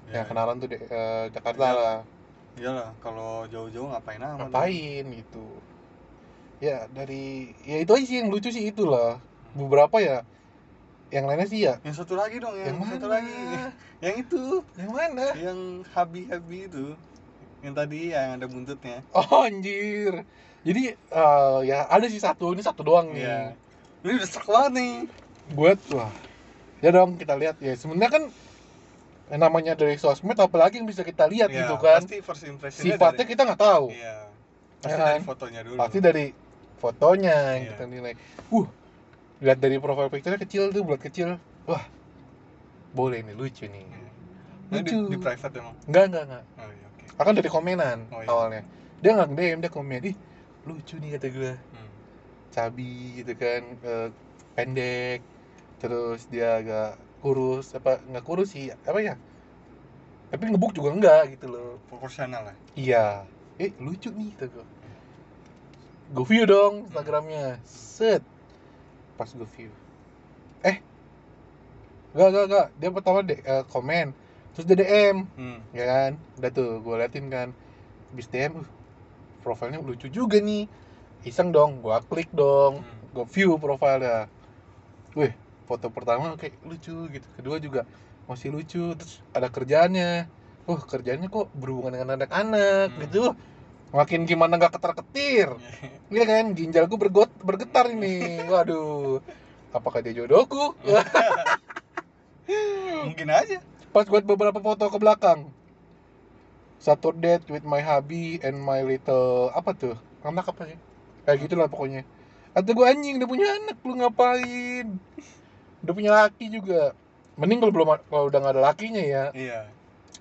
Ya, 0.09 0.25
yang 0.25 0.27
kenalan 0.27 0.57
tuh 0.57 0.68
de- 0.73 0.81
eh, 0.88 1.25
Jakarta 1.31 1.64
Iya. 1.68 1.77
lah. 1.77 1.99
Iyalah, 2.59 2.88
kalau 2.99 3.44
jauh-jauh 3.47 3.92
ngapain 3.92 4.18
amat. 4.18 4.49
Ngapain 4.49 5.05
gitu? 5.14 5.47
Ya 6.59 6.88
dari, 6.90 7.55
ya 7.62 7.77
itu 7.85 7.92
aja 7.94 8.05
sih 8.09 8.16
yang 8.18 8.33
lucu 8.33 8.49
sih 8.51 8.73
itulah. 8.73 9.21
Beberapa 9.55 10.01
ya, 10.01 10.25
yang 11.12 11.29
lainnya 11.29 11.47
sih 11.47 11.61
ya. 11.68 11.79
Yang 11.87 12.03
satu 12.03 12.18
lagi 12.18 12.40
dong, 12.40 12.57
yang, 12.57 12.73
Yang 12.75 12.79
mana? 12.81 12.92
satu 12.97 13.09
lagi. 13.09 13.37
Yang 14.05 14.14
itu, 14.23 14.42
Yang 14.79 14.92
mana? 14.94 15.27
yang 15.35 15.59
habi-habi 15.90 16.59
itu. 16.71 16.87
Yang 17.66 17.75
tadi 17.75 18.01
yang 18.14 18.38
ada 18.38 18.47
buntutnya. 18.47 19.03
Oh 19.11 19.42
anjir. 19.42 20.23
Jadi 20.62 20.83
eh, 20.94 21.59
ya 21.66 21.85
ada 21.90 22.07
sih 22.07 22.23
satu, 22.23 22.55
ini 22.55 22.62
satu 22.62 22.87
doang 22.87 23.11
nih. 23.11 23.27
Iya. 23.27 23.40
Ini 24.07 24.12
udah 24.14 24.31
banget 24.47 24.73
nih. 24.79 24.94
buat 25.49 25.81
wah 25.90 26.12
ya 26.79 26.92
dong 26.92 27.18
kita 27.18 27.35
lihat 27.35 27.57
ya 27.59 27.73
sebenarnya 27.75 28.11
kan 28.12 28.25
yang 29.29 29.41
namanya 29.41 29.73
dari 29.73 29.95
sosmed 29.95 30.35
apalagi 30.35 30.81
yang 30.81 30.88
bisa 30.88 31.03
kita 31.03 31.25
lihat 31.25 31.49
Iya, 31.49 31.62
gitu 31.62 31.77
kan 31.77 32.01
Pasti 32.01 32.19
first 32.21 32.45
impression 32.45 32.83
sifatnya 32.83 33.25
kita 33.25 33.43
nggak 33.45 33.61
tahu 33.61 33.93
Iya. 33.93 34.17
Pasti 34.79 34.95
Ya 34.95 34.99
dari 35.01 35.12
kan? 35.12 35.21
fotonya 35.27 35.61
dulu. 35.62 35.77
pasti 35.77 35.99
dari 35.99 36.25
fotonya 36.77 37.37
yang 37.53 37.62
Iya. 37.62 37.71
kita 37.75 37.85
nilai 37.87 38.12
uh 38.49 38.67
lihat 39.38 39.59
dari 39.59 39.77
profile 39.79 40.09
picture 40.09 40.35
kecil 40.37 40.69
tuh 40.69 40.83
buat 40.83 40.99
kecil 40.99 41.37
wah 41.64 41.85
boleh 42.91 43.23
nih 43.23 43.35
lucu 43.35 43.67
nih 43.67 43.87
Nah, 44.69 44.81
di, 44.81 44.93
lucu 44.93 44.97
di 45.09 45.17
private 45.17 45.55
emang. 45.57 45.75
enggak 45.85 46.05
enggak 46.09 46.25
enggak 46.29 46.45
Oh 46.57 46.69
iya, 46.69 46.87
oke. 46.87 47.05
akan 47.17 47.33
dari 47.35 47.49
komenan 47.49 47.99
Oh, 48.09 48.21
iya. 48.21 48.29
awalnya 48.29 48.62
dia 48.99 49.11
nggak 49.14 49.29
DM 49.31 49.59
dia 49.61 49.71
komen 49.71 50.03
ih 50.05 50.17
lucu 50.64 50.95
nih 50.97 51.11
kata 51.14 51.29
gue 51.29 51.53
Hmm. 51.73 51.91
cabi 52.51 52.93
gitu 53.19 53.33
kan 53.35 53.62
eh, 53.79 54.09
pendek 54.53 55.21
terus 55.79 56.27
dia 56.27 56.59
agak 56.59 56.99
kurus 57.19 57.75
apa 57.75 57.99
nggak 58.07 58.25
kurus 58.25 58.55
sih 58.55 58.71
apa 58.71 58.99
ya 59.01 59.15
tapi 60.29 60.53
ngebuk 60.53 60.77
juga 60.77 60.93
enggak 60.93 61.23
gitu 61.39 61.49
loh 61.49 61.81
Proporsional 61.89 62.53
lah. 62.53 62.57
iya 62.77 63.25
eh 63.57 63.73
lucu 63.81 64.13
nih 64.13 64.31
kata 64.37 64.53
gue 64.53 64.67
gue 66.09 66.25
view 66.25 66.45
dong 66.45 66.89
instagramnya 66.89 67.59
set 67.65 68.23
pas 69.17 69.29
gue 69.29 69.49
view 69.57 69.73
eh 70.63 70.79
Gak, 72.17 72.29
gak, 72.35 72.47
gak. 72.51 72.67
Dia 72.81 72.89
pertama 72.91 73.21
de 73.21 73.37
eh, 73.37 73.63
komen, 73.69 74.11
terus 74.57 74.65
dia 74.65 74.81
DM, 74.81 75.29
Hmm. 75.37 75.61
ya 75.77 75.85
kan? 75.85 76.11
Udah 76.41 76.51
tuh, 76.51 76.81
gue 76.81 76.95
liatin 76.99 77.29
kan. 77.29 77.53
Habis 78.11 78.27
DM, 78.33 78.65
uh, 78.65 78.69
profilnya 79.45 79.79
lucu 79.79 80.09
juga 80.09 80.41
nih. 80.41 80.67
Iseng 81.23 81.53
dong, 81.53 81.85
gue 81.85 81.95
klik 82.09 82.33
dong, 82.33 82.81
Hmm. 82.81 82.99
gue 83.13 83.27
view 83.29 83.61
profilnya. 83.61 84.27
Wih, 85.15 85.37
foto 85.69 85.93
pertama 85.93 86.33
kayak 86.41 86.57
lucu 86.65 86.97
gitu. 87.13 87.27
Kedua 87.37 87.61
juga 87.61 87.85
masih 88.25 88.57
lucu, 88.57 88.97
terus 88.97 89.21
ada 89.37 89.53
kerjaannya. 89.53 90.33
Uh, 90.69 90.81
kerjanya 90.85 91.29
kok 91.29 91.49
berhubungan 91.57 91.97
dengan 91.97 92.21
anak-anak 92.21 92.89
Hmm. 92.93 93.01
gitu. 93.05 93.23
Makin 93.89 94.25
gimana 94.25 94.57
nggak 94.57 94.81
ketar-ketir. 94.81 95.53
Iya 96.09 96.25
kan, 96.25 96.57
ginjal 96.57 96.89
gue 96.89 96.97
bergot, 96.97 97.29
bergetar 97.45 97.93
ini. 97.93 98.41
Waduh, 98.49 99.21
apakah 99.77 100.01
dia 100.01 100.17
jodohku? 100.17 100.73
Mungkin 103.05 103.29
aja. 103.29 103.61
Pas 103.93 104.09
buat 104.09 104.25
beberapa 104.25 104.57
foto 104.57 104.89
ke 104.89 104.97
belakang. 104.97 105.53
Saturday 106.81 107.45
with 107.53 107.67
my 107.67 107.85
hubby 107.85 108.41
and 108.41 108.57
my 108.57 108.81
little 108.81 109.53
apa 109.53 109.77
tuh? 109.77 109.97
Anak 110.25 110.49
apa 110.49 110.73
sih? 110.73 110.79
Kayak 111.29 111.39
gitu 111.45 111.55
lah 111.61 111.69
pokoknya. 111.69 112.09
Atau 112.57 112.73
gue 112.73 112.87
anjing 112.89 113.21
udah 113.21 113.29
punya 113.29 113.47
anak 113.61 113.77
lu 113.85 113.93
ngapain? 114.01 114.87
Udah 115.85 115.95
punya 115.95 116.11
laki 116.14 116.51
juga. 116.51 116.95
Mending 117.38 117.62
kalau 117.62 117.73
belum 117.75 117.88
kalau 118.11 118.25
udah 118.27 118.38
gak 118.43 118.55
ada 118.59 118.62
lakinya 118.75 119.03
ya. 119.03 119.25
Iya. 119.31 119.61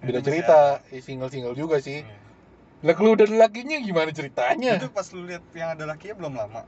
Beda 0.02 0.22
cerita, 0.22 0.60
single 1.02 1.32
single 1.34 1.58
juga 1.58 1.82
sih. 1.82 2.06
Iya. 2.06 2.17
Lah 2.86 2.93
kalau 2.93 3.17
udah 3.17 3.26
ada 3.26 3.50
lakinya 3.50 3.82
gimana 3.82 4.13
ceritanya? 4.13 4.78
Itu 4.78 4.93
pas 4.93 5.10
lu 5.10 5.26
lihat 5.26 5.41
yang 5.58 5.74
ada 5.74 5.89
lakinya 5.89 6.15
belum 6.22 6.34
lama. 6.38 6.62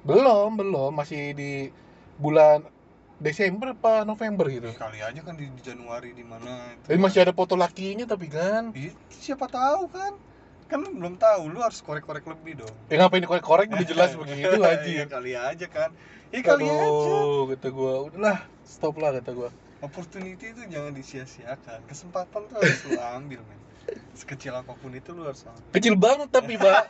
Belum, 0.00 0.56
belum, 0.56 0.96
masih 0.96 1.36
di 1.36 1.68
bulan 2.16 2.64
Desember 3.20 3.76
apa 3.76 4.08
November 4.08 4.48
gitu. 4.48 4.72
Kali 4.72 5.04
aja 5.04 5.20
kan 5.20 5.36
di, 5.36 5.52
di 5.52 5.60
Januari 5.60 6.16
di 6.16 6.24
mana 6.24 6.72
itu. 6.72 6.88
Tapi 6.88 6.96
masih 6.96 7.20
ada 7.28 7.36
foto 7.36 7.52
lakinya 7.52 8.08
tapi 8.08 8.32
kan. 8.32 8.72
Iya, 8.72 8.96
siapa 9.12 9.44
tahu 9.44 9.92
kan? 9.92 10.16
Kan 10.70 10.86
lu 10.86 10.94
belum 10.94 11.18
tahu, 11.18 11.50
lu 11.50 11.58
harus 11.66 11.82
korek-korek 11.82 12.22
lebih 12.30 12.62
dong. 12.62 12.74
Ya 12.86 13.02
ngapain 13.02 13.18
dikorek-korek 13.18 13.66
udah 13.74 13.82
jelas 13.82 14.14
begitu 14.14 14.54
Iya, 14.62 14.70
anjir. 14.70 15.06
kali 15.10 15.32
aja 15.34 15.66
kan. 15.66 15.90
Ya 16.30 16.40
kali 16.46 16.70
aja. 16.70 17.14
Kata 17.50 17.68
gua, 17.74 18.06
udahlah, 18.06 18.38
stop 18.62 18.94
lah 19.02 19.10
kata 19.18 19.34
gua. 19.34 19.50
Opportunity 19.82 20.54
itu 20.54 20.62
jangan 20.70 20.94
disia-siakan. 20.94 21.90
Kesempatan 21.90 22.46
tuh 22.46 22.56
harus 22.62 22.80
lu 22.86 22.94
ambil, 23.02 23.42
men. 23.42 23.60
Sekecil 24.12 24.52
apa 24.52 24.72
pun 24.72 24.90
itu 24.90 25.10
lu 25.10 25.24
harus. 25.24 25.42
Kecil 25.70 25.96
banget 25.96 26.28
tapi, 26.28 26.54
Pak. 26.54 26.84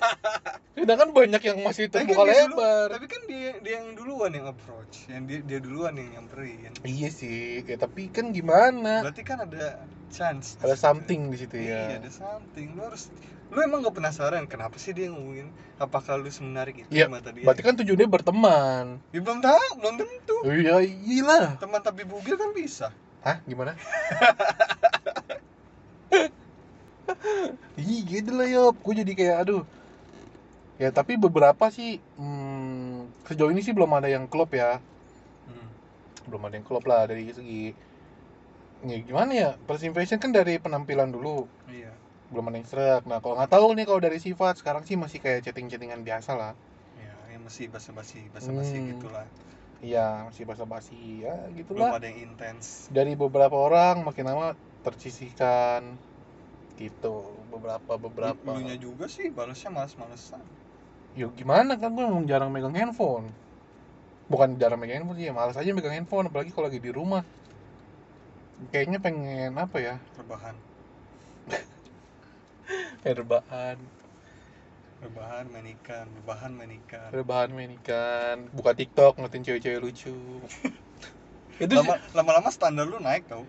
Sedangkan 0.75 1.11
banyak 1.11 1.39
yang 1.41 1.59
masih 1.61 1.87
Tapi 1.87 2.09
terbuka 2.09 2.23
dulu- 2.23 2.33
lebar. 2.33 2.87
tapi 2.91 3.07
kan 3.07 3.23
dia 3.25 3.51
dia 3.61 3.75
yang 3.79 3.95
duluan 3.95 4.31
yang 4.31 4.47
approach, 4.47 5.07
yang 5.07 5.25
dia 5.25 5.39
dia 5.41 5.59
duluan 5.59 5.95
yang 5.95 6.09
nyamperin. 6.13 6.73
Iya 6.83 7.09
sih, 7.09 7.63
ya, 7.63 7.77
tapi 7.77 8.09
kan 8.09 8.31
gimana? 8.31 9.05
Berarti 9.05 9.23
kan 9.23 9.39
ada 9.41 9.85
chance. 10.09 10.59
Ada 10.59 10.73
situ. 10.73 10.83
something 10.83 11.21
di 11.29 11.39
situ 11.39 11.55
Iya, 11.57 11.81
ya. 11.87 11.99
ada 11.99 12.11
something. 12.11 12.75
Lu 12.75 12.83
harus 12.83 13.13
lu 13.49 13.59
emang 13.61 13.83
gak 13.83 13.97
penasaran 13.97 14.47
kenapa 14.47 14.75
sih 14.77 14.91
dia 14.91 15.07
ngomongin 15.09 15.51
apakah 15.77 16.15
lu 16.15 16.31
semenarik 16.31 16.75
itu 16.79 16.89
Iya, 16.89 17.07
di 17.07 17.13
mata 17.13 17.31
dia? 17.31 17.43
Berarti 17.43 17.63
kan 17.63 17.75
tujuannya 17.77 18.09
berteman. 18.09 18.85
Ya, 19.11 19.21
belum 19.21 19.39
tahu, 19.41 19.67
belum 19.77 19.95
tentu. 19.97 20.37
Iya, 20.45 20.77
iya. 20.83 21.39
Teman 21.57 21.81
tapi 21.81 22.03
bugil 22.05 22.35
kan 22.35 22.51
bisa. 22.51 22.91
Hah, 23.21 23.39
gimana? 23.45 23.75
Ih, 27.77 28.01
gitu 28.03 28.31
lah 28.33 28.47
Yop. 28.47 28.77
Gue 28.81 28.95
jadi 28.97 29.13
kayak 29.13 29.37
aduh. 29.43 29.63
Ya 30.77 30.89
tapi 30.89 31.15
beberapa 31.15 31.69
sih 31.69 32.01
hmm, 32.17 33.05
sejauh 33.25 33.49
ini 33.49 33.61
sih 33.61 33.73
belum 33.73 33.93
ada 33.93 34.09
yang 34.09 34.25
klop 34.25 34.53
ya. 34.53 34.81
Hmm. 35.45 35.69
Belum 36.27 36.43
ada 36.43 36.55
yang 36.55 36.65
klop 36.65 36.85
lah 36.85 37.05
dari 37.05 37.29
segi 37.29 37.73
ya 38.81 38.97
gimana 38.97 39.29
ya 39.31 39.51
first 39.69 39.85
impression 39.85 40.17
kan 40.17 40.33
dari 40.33 40.57
penampilan 40.57 41.13
dulu 41.13 41.45
Iya. 41.69 41.93
belum 42.33 42.49
ada 42.49 42.57
yang 42.57 42.65
serak 42.65 43.03
nah 43.05 43.21
kalau 43.21 43.37
nggak 43.37 43.53
tahu 43.53 43.77
nih 43.77 43.85
kalau 43.85 44.01
dari 44.01 44.17
sifat 44.17 44.57
sekarang 44.57 44.89
sih 44.89 44.97
masih 44.97 45.21
kayak 45.21 45.45
chatting 45.45 45.69
chattingan 45.69 46.01
biasa 46.01 46.33
lah 46.33 46.57
Ya, 46.97 47.13
yang 47.29 47.45
masih 47.45 47.69
basa-basi, 47.69 48.25
basa-basi 48.33 48.81
Hmm. 48.81 48.89
gitulah. 48.97 49.29
iya 49.85 50.25
masih 50.25 50.49
basa-basi 50.49 50.97
ya 51.21 51.37
Belum 51.45 51.57
gitulah 51.61 51.93
ada 51.93 52.09
yang 52.09 52.25
intens. 52.25 52.89
dari 52.89 53.13
beberapa 53.13 53.53
orang 53.53 54.01
makin 54.01 54.25
lama 54.25 54.57
tersisihkan 54.81 56.01
gitu 56.81 57.15
beberapa 57.53 57.93
beberapa 58.01 58.57
Lu 58.57 58.65
nya 58.65 58.77
juga 58.81 59.05
sih 59.07 59.29
balasnya 59.29 59.69
males-malesan. 59.71 60.41
ya 61.13 61.27
gimana 61.35 61.75
kan 61.77 61.91
gue 61.93 62.05
memang 62.07 62.25
jarang 62.25 62.49
megang 62.49 62.73
handphone 62.73 63.27
bukan 64.31 64.55
jarang 64.57 64.79
megang 64.79 65.03
handphone 65.03 65.19
sih 65.19 65.27
ya 65.29 65.35
malas 65.35 65.59
aja 65.59 65.75
megang 65.75 65.93
handphone 65.93 66.31
apalagi 66.31 66.55
kalau 66.55 66.71
lagi 66.71 66.79
di 66.79 66.89
rumah 66.89 67.21
kayaknya 68.71 69.03
pengen 69.03 69.53
apa 69.59 69.77
ya 69.79 69.95
Rebahan. 70.17 70.55
rebahan 73.05 73.79
Rebahan 75.01 75.49
main 75.49 75.65
ikan, 75.81 76.05
rebahan 76.13 76.53
main 76.53 76.73
ikan. 76.85 77.09
rebahan 77.09 77.49
main 77.57 77.73
ikan 77.81 78.37
buka 78.53 78.77
tiktok 78.77 79.17
ngeliatin 79.17 79.43
cewek-cewek 79.43 79.81
lucu 79.81 80.13
itu 81.65 81.75
lama-lama 82.13 82.53
standar 82.53 82.85
lu 82.85 83.01
naik 83.01 83.25
tau. 83.25 83.49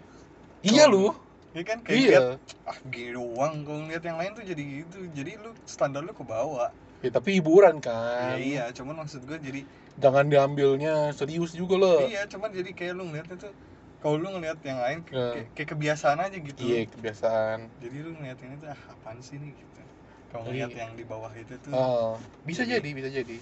iya 0.63 0.87
lu 0.87 1.11
Iya 1.51 1.63
kan 1.67 1.77
kayak 1.83 1.99
iya 1.99 2.09
liat, 2.15 2.25
ah 2.63 2.77
gini 2.87 3.11
doang 3.11 3.67
kalau 3.67 3.83
ngeliat 3.83 4.03
yang 4.03 4.15
lain 4.15 4.31
tuh 4.31 4.43
jadi 4.47 4.63
gitu. 4.63 4.97
Jadi 5.11 5.31
lu 5.35 5.51
standar 5.67 5.99
lu 5.99 6.15
ke 6.15 6.23
bawah. 6.23 6.71
ya 7.01 7.09
tapi 7.09 7.41
hiburan 7.41 7.81
kan 7.81 8.37
iya, 8.37 8.69
cuman 8.69 9.01
maksud 9.01 9.25
gue 9.25 9.33
jadi 9.41 9.65
jangan 9.97 10.29
diambilnya 10.29 11.09
serius 11.11 11.49
juga 11.57 11.73
loh 11.73 12.05
iya, 12.05 12.29
cuman 12.29 12.53
jadi 12.53 12.69
kayak 12.77 12.93
lu 12.93 13.09
ngeliatnya 13.09 13.41
tuh 13.41 13.49
kalau 13.97 14.21
lu 14.21 14.29
ngeliat 14.29 14.61
yang 14.61 14.77
lain 14.77 15.01
kayak, 15.01 15.17
Ya. 15.17 15.29
kayak, 15.33 15.47
kayak 15.57 15.69
kebiasaan 15.73 16.19
aja 16.21 16.37
gitu. 16.37 16.61
iya 16.61 16.85
kebiasaan 16.85 17.73
Jadi 17.81 17.97
lu 18.05 18.13
ngeliat 18.13 18.37
ini 18.39 18.53
tuh 18.55 18.69
ah 18.69 18.81
apaan 18.93 19.17
sih 19.17 19.41
nih 19.41 19.49
gitu. 19.49 19.81
Kalau 20.29 20.45
Iya. 20.45 20.69
ngeliat 20.69 20.71
yang 20.77 20.91
di 20.93 21.03
bawah 21.03 21.33
itu 21.33 21.53
tuh 21.57 21.73
oh, 21.73 22.21
bisa 22.45 22.69
Jadi- 22.69 22.77
jadi 22.77 22.89
bisa 22.93 23.09
jadi 23.09 23.37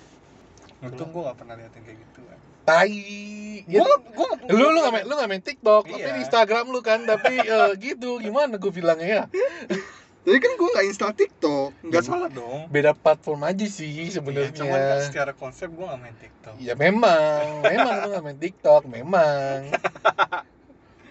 untung 0.80 1.12
gua 1.12 1.36
gak 1.36 1.38
pernah 1.38 1.56
liat 1.60 1.72
yang 1.76 1.84
kayak 1.84 2.00
gitu 2.00 2.22
kan. 2.26 2.40
Tai 2.62 2.96
ya, 3.66 3.80
Gua 3.80 3.96
gua 4.12 4.30
lu 4.48 4.66
lu 4.68 4.80
nggak 4.80 4.94
main 4.94 5.04
lu 5.04 5.14
nggak 5.14 5.30
main 5.30 5.44
TikTok 5.44 5.84
tapi 5.86 6.00
Iya. 6.00 6.14
di 6.14 6.22
Instagram 6.22 6.66
lu 6.70 6.80
kan 6.80 7.04
tapi 7.04 7.34
eh, 7.56 7.72
gitu 7.78 8.18
gimana 8.18 8.56
gue 8.56 8.70
bilangnya 8.70 9.08
ya 9.08 9.24
Jadi 10.20 10.36
kan 10.38 10.52
gua 10.56 10.70
gak 10.76 10.86
install 10.86 11.14
TikTok, 11.16 11.70
nggak 11.82 12.04
Hmm. 12.04 12.12
salah 12.12 12.30
dong. 12.30 12.68
beda 12.70 12.92
platform 12.94 13.40
aja 13.42 13.66
sih 13.66 13.88
Iya, 14.06 14.20
sebenarnya 14.20 14.52
cuman 14.54 14.78
kan 14.78 15.00
secara 15.02 15.32
konsep 15.34 15.72
gua 15.72 15.96
gak 15.96 16.02
main 16.02 16.14
TikTok. 16.14 16.54
Ya 16.60 16.74
memang, 16.76 17.64
memang 17.64 17.94
lu 17.98 18.08
nggak 18.10 18.24
main 18.24 18.38
TikTok, 18.38 18.82
memang. 18.86 19.58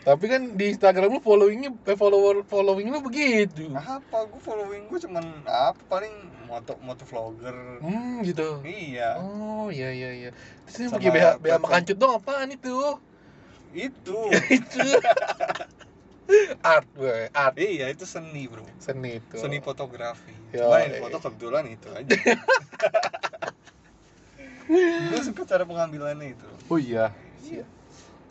Tapi 0.07 0.25
kan 0.31 0.43
di 0.57 0.73
Instagram 0.73 1.19
lu 1.19 1.21
followingnya, 1.21 1.71
eh, 1.85 1.97
follower 1.99 2.47
following 2.47 2.89
lu 2.89 3.03
begitu. 3.03 3.69
Apa 3.75 4.25
gua 4.31 4.41
following 4.41 4.89
gua 4.89 4.99
cuman 5.03 5.25
apa 5.45 5.81
paling 5.91 6.15
moto 6.49 6.79
moto 6.81 7.05
vlogger. 7.05 7.83
Hmm 7.83 8.25
gitu. 8.25 8.65
Iya, 8.65 9.21
Oh 9.21 9.69
iya 9.69 9.93
iya 9.93 10.11
iya. 10.15 10.31
Terus 10.71 10.95
pakai 10.95 11.11
BH, 11.13 11.17
BH 11.19 11.43
platform. 11.43 11.63
makancut 11.65 11.97
dong 12.01 12.13
apaan 12.17 12.49
itu? 12.55 12.77
itu. 13.77 14.19
itu. 14.59 14.87
art, 16.61 16.89
gue, 16.93 17.33
art 17.33 17.57
iya, 17.57 17.89
itu 17.89 18.05
seni, 18.05 18.49
Bro. 18.49 18.65
seni 18.81 19.21
itu. 19.21 19.37
Seni 19.41 19.61
fotografi. 19.65 20.33
Yo, 20.53 20.69
Cuma 20.69 20.81
yang 20.81 20.97
eh. 20.97 21.01
foto 21.05 21.17
kebetulan 21.21 21.65
itu 21.69 21.89
aja. 21.93 22.09
gua 25.13 25.21
suka 25.25 25.43
cara 25.45 25.65
pengambilannya 25.69 26.33
itu. 26.33 26.49
Oh 26.69 26.81
iya. 26.81 27.13
Iya. 27.45 27.65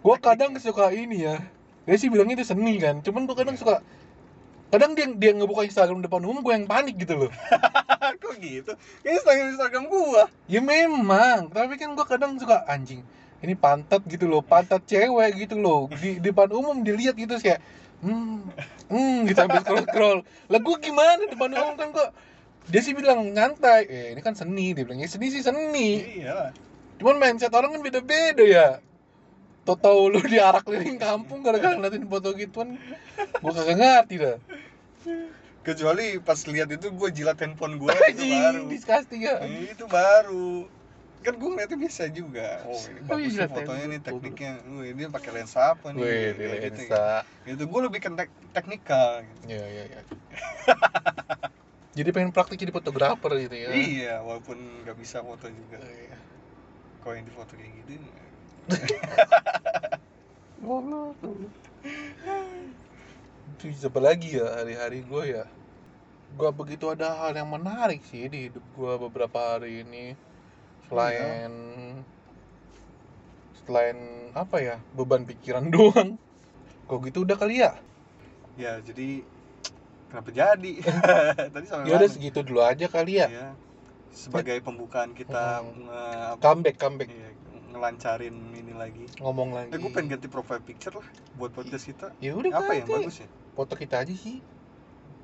Gua 0.01 0.17
kadang 0.17 0.53
suka 0.57 0.93
ini 0.93 1.25
ya. 1.25 1.37
Dia 1.87 1.95
sih 1.95 2.11
bilangnya 2.11 2.43
itu 2.43 2.51
seni 2.51 2.75
kan. 2.83 2.99
Cuman 2.99 3.23
gua 3.23 3.39
kadang 3.39 3.55
suka 3.55 3.79
kadang 4.67 4.91
dia 4.99 5.07
dia 5.15 5.31
ngebuka 5.31 5.63
Instagram 5.63 6.03
depan 6.03 6.19
umum 6.27 6.43
gue 6.43 6.51
yang 6.51 6.67
panik 6.67 6.99
gitu 6.99 7.15
loh. 7.15 7.31
Kok 8.21 8.35
gitu? 8.43 8.75
Kayak 8.99 9.23
Instagram 9.23 9.45
Instagram 9.55 9.83
gua. 9.87 10.23
Ya 10.51 10.59
memang, 10.59 11.47
tapi 11.47 11.79
kan 11.79 11.95
gua 11.95 12.03
kadang 12.03 12.35
suka 12.35 12.67
anjing. 12.67 12.99
Ini 13.39 13.55
pantat 13.55 14.03
gitu 14.03 14.27
loh, 14.27 14.43
pantat 14.43 14.83
cewek 14.83 15.47
gitu 15.47 15.55
loh. 15.55 15.87
Di, 15.87 16.19
di 16.19 16.27
depan 16.27 16.51
umum 16.51 16.83
dilihat 16.83 17.15
gitu 17.15 17.39
sih 17.39 17.55
kayak 17.55 17.63
hmm, 18.03 18.51
hmm 18.91 19.17
gitu 19.31 19.39
sambil 19.39 19.63
scroll 19.63 19.85
scroll. 19.87 20.19
Lah 20.51 20.59
gua 20.59 20.75
gimana 20.83 21.23
depan 21.31 21.55
umum 21.55 21.75
kan 21.79 21.95
gua 21.95 22.11
dia 22.67 22.83
sih 22.83 22.91
bilang 22.91 23.31
nyantai. 23.31 23.87
Eh, 23.87 24.07
ini 24.11 24.19
kan 24.19 24.35
seni, 24.35 24.75
dia 24.75 24.83
bilangnya 24.83 25.07
seni 25.07 25.31
sih 25.31 25.39
seni. 25.39 26.19
Iya. 26.19 26.51
Cuman 26.99 27.15
mindset 27.15 27.55
orang 27.55 27.71
kan 27.71 27.79
beda-beda 27.79 28.43
ya. 28.43 28.67
Tau-tau 29.67 30.07
lu 30.07 30.23
diarak 30.23 30.63
keliling 30.63 30.95
kampung 30.95 31.43
gara-gara 31.43 31.75
ngeliatin 31.75 32.07
foto 32.07 32.31
gituan. 32.39 32.79
Gua 33.43 33.51
kagak 33.51 33.75
ngerti 33.75 34.15
dah. 34.15 34.37
Kecuali 35.67 36.23
pas 36.23 36.39
lihat 36.47 36.71
itu 36.71 36.87
gua 36.95 37.11
jilat 37.11 37.35
handphone 37.43 37.75
gua 37.75 37.91
itu 38.15 38.23
baru. 38.23 38.63
Disgusting 38.71 39.27
ya. 39.27 39.43
Eh, 39.43 39.75
itu 39.75 39.83
baru. 39.91 40.71
Kan 41.19 41.35
gua 41.35 41.49
ngeliatnya 41.51 41.77
biasa 41.83 42.07
juga. 42.15 42.63
Oh, 42.63 42.79
ini 42.79 42.99
Oh, 43.03 43.07
bagus 43.11 43.35
iya, 43.35 43.43
nih 43.43 43.49
fotonya 43.51 43.85
nih 43.91 43.99
tekniknya. 43.99 44.51
Wih, 44.71 44.91
dia 44.95 45.07
pakai 45.11 45.31
lensa 45.35 45.59
apa 45.75 45.87
nih? 45.91 45.99
Wih, 45.99 46.07
di 46.07 46.43
Kayak 46.47 46.59
gitu, 46.63 46.81
lensa. 46.87 47.03
Itu 47.43 47.63
gua 47.67 47.79
lebih 47.91 47.99
ke 47.99 48.09
tek 48.15 48.29
teknikal 48.55 49.27
gitu. 49.27 49.51
Iya, 49.51 49.65
iya, 49.67 49.83
iya. 49.91 50.01
Jadi 51.91 52.09
pengen 52.15 52.31
praktik 52.31 52.55
jadi 52.55 52.71
fotografer 52.71 53.35
gitu 53.35 53.55
ya. 53.57 53.69
Iya, 53.75 54.15
walaupun 54.23 54.87
nggak 54.87 54.95
bisa 54.95 55.19
foto 55.19 55.51
juga. 55.51 55.83
Iya. 55.83 56.15
Kalau 57.03 57.13
yang 57.19 57.27
di 57.27 57.33
foto 57.35 57.51
kayak 57.59 57.71
gitu 57.83 57.91
Goblok. 60.59 61.15
Itu 63.55 63.65
siapa 63.73 63.99
lagi 63.99 64.35
ya 64.35 64.59
hari-hari 64.59 65.01
gue 65.01 65.23
ya? 65.33 65.45
Gua 66.35 66.51
begitu 66.51 66.91
ada 66.91 67.15
hal 67.17 67.33
yang 67.33 67.49
menarik 67.49 68.03
sih 68.03 68.27
di 68.27 68.51
hidup 68.51 68.61
gua 68.75 68.99
beberapa 68.99 69.55
hari 69.57 69.81
ini. 69.81 70.13
Selain 70.85 71.51
selain 73.63 73.97
apa 74.31 74.57
ya? 74.59 74.75
Beban 74.93 75.23
pikiran 75.23 75.67
doang. 75.73 76.19
Kok 76.87 76.99
gitu 77.07 77.23
udah 77.23 77.35
kali 77.35 77.63
ya? 77.63 77.75
ya 78.57 78.81
jadi 78.81 79.21
kenapa 80.09 80.29
jadi? 80.31 80.73
Tadi 81.53 81.65
sampai 81.65 81.87
Ya 81.87 81.95
udah 81.95 82.09
segitu 82.09 82.39
dulu 82.43 82.61
aja 82.61 82.85
kali 82.87 83.21
ya. 83.21 83.27
Ya, 83.29 83.47
sebagai 84.11 84.59
pembukaan 84.59 85.11
kita 85.13 85.61
Hmm. 85.63 85.87
apa- 86.33 86.41
Comeback, 86.43 86.75
comeback. 86.77 87.09
iya, 87.11 87.29
ngelancarin 87.67 88.35
ini 88.53 88.71
lagi. 88.71 89.05
Ngomong 89.17 89.49
lagi. 89.51 89.69
Eh, 89.69 89.77
gue 89.77 89.91
pengen 89.91 90.15
ganti 90.15 90.27
profile 90.27 90.59
picture 90.59 90.93
lah 90.93 91.07
buat 91.35 91.51
podcast 91.51 91.85
kita. 91.85 92.07
Ya 92.17 92.33
udah 92.33 92.51
Apa 92.53 92.71
yang 92.73 92.85
ganti. 92.85 92.95
bagus 93.03 93.17
ya? 93.21 93.27
Foto 93.53 93.73
kita 93.73 93.95
aja 93.99 94.13
sih. 94.13 94.39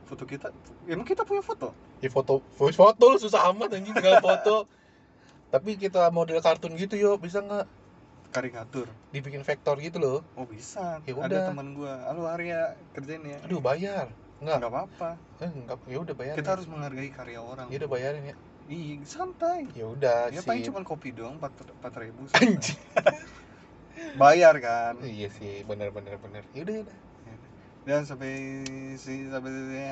Foto 0.03 0.23
kita. 0.23 0.51
Emang 0.86 1.03
kita 1.03 1.23
punya 1.23 1.39
foto? 1.39 1.71
Ya 1.97 2.12
foto, 2.12 2.43
voice 2.53 2.75
foto 2.75 3.03
lu 3.08 3.17
susah 3.17 3.47
amat 3.49 3.73
anjing 3.73 3.93
tinggal 3.93 4.19
foto. 4.19 4.67
Tapi 5.47 5.77
kita 5.77 6.10
model 6.10 6.41
kartun 6.41 6.73
gitu 6.73 6.93
yo, 6.93 7.15
bisa 7.15 7.39
nggak 7.39 7.63
Karikatur. 8.29 8.89
dibikin 9.13 9.45
vektor 9.45 9.77
gitu 9.77 10.01
loh? 10.01 10.19
Oh 10.34 10.43
bisa. 10.43 10.97
Ya 11.06 11.13
Ada 11.13 11.21
udah. 11.21 11.43
teman 11.53 11.77
gua. 11.77 12.01
Halo 12.10 12.25
Arya, 12.25 12.73
kerjain 12.91 13.21
ya. 13.21 13.38
Aduh 13.45 13.62
bayar. 13.62 14.10
Enggak. 14.41 14.58
Nggak 14.60 14.71
apa-apa. 14.73 15.10
Eh, 15.39 15.51
enggak. 15.53 15.77
Ya 15.86 15.97
udah 16.01 16.15
bayar. 16.17 16.36
Kita 16.36 16.49
harus 16.58 16.65
menghargai 16.65 17.13
karya 17.13 17.39
orang. 17.39 17.69
Ya 17.69 17.77
udah 17.79 17.89
bayarin 17.89 18.23
ya. 18.25 18.36
Iya, 18.63 19.04
santai. 19.04 19.67
Ya 19.76 19.86
udah 19.86 20.32
Ya 20.32 20.39
sih. 20.39 20.47
paling 20.47 20.63
cuma 20.63 20.80
kopi 20.82 21.12
doang, 21.12 21.36
empat 21.36 21.52
empat 21.67 21.93
ribu. 21.99 22.26
Anjing. 22.32 22.80
Bayar 24.21 24.56
kan. 24.58 24.97
Iya 24.99 25.30
sih, 25.30 25.62
benar 25.63 25.91
benar 25.91 26.17
benar. 26.17 26.43
Ya 26.52 26.63
udah 26.63 26.73
ya 26.73 26.82
udah. 26.88 26.97
Dan 27.84 28.08
sampai 28.08 28.63
si 28.95 29.28
sampai 29.28 29.52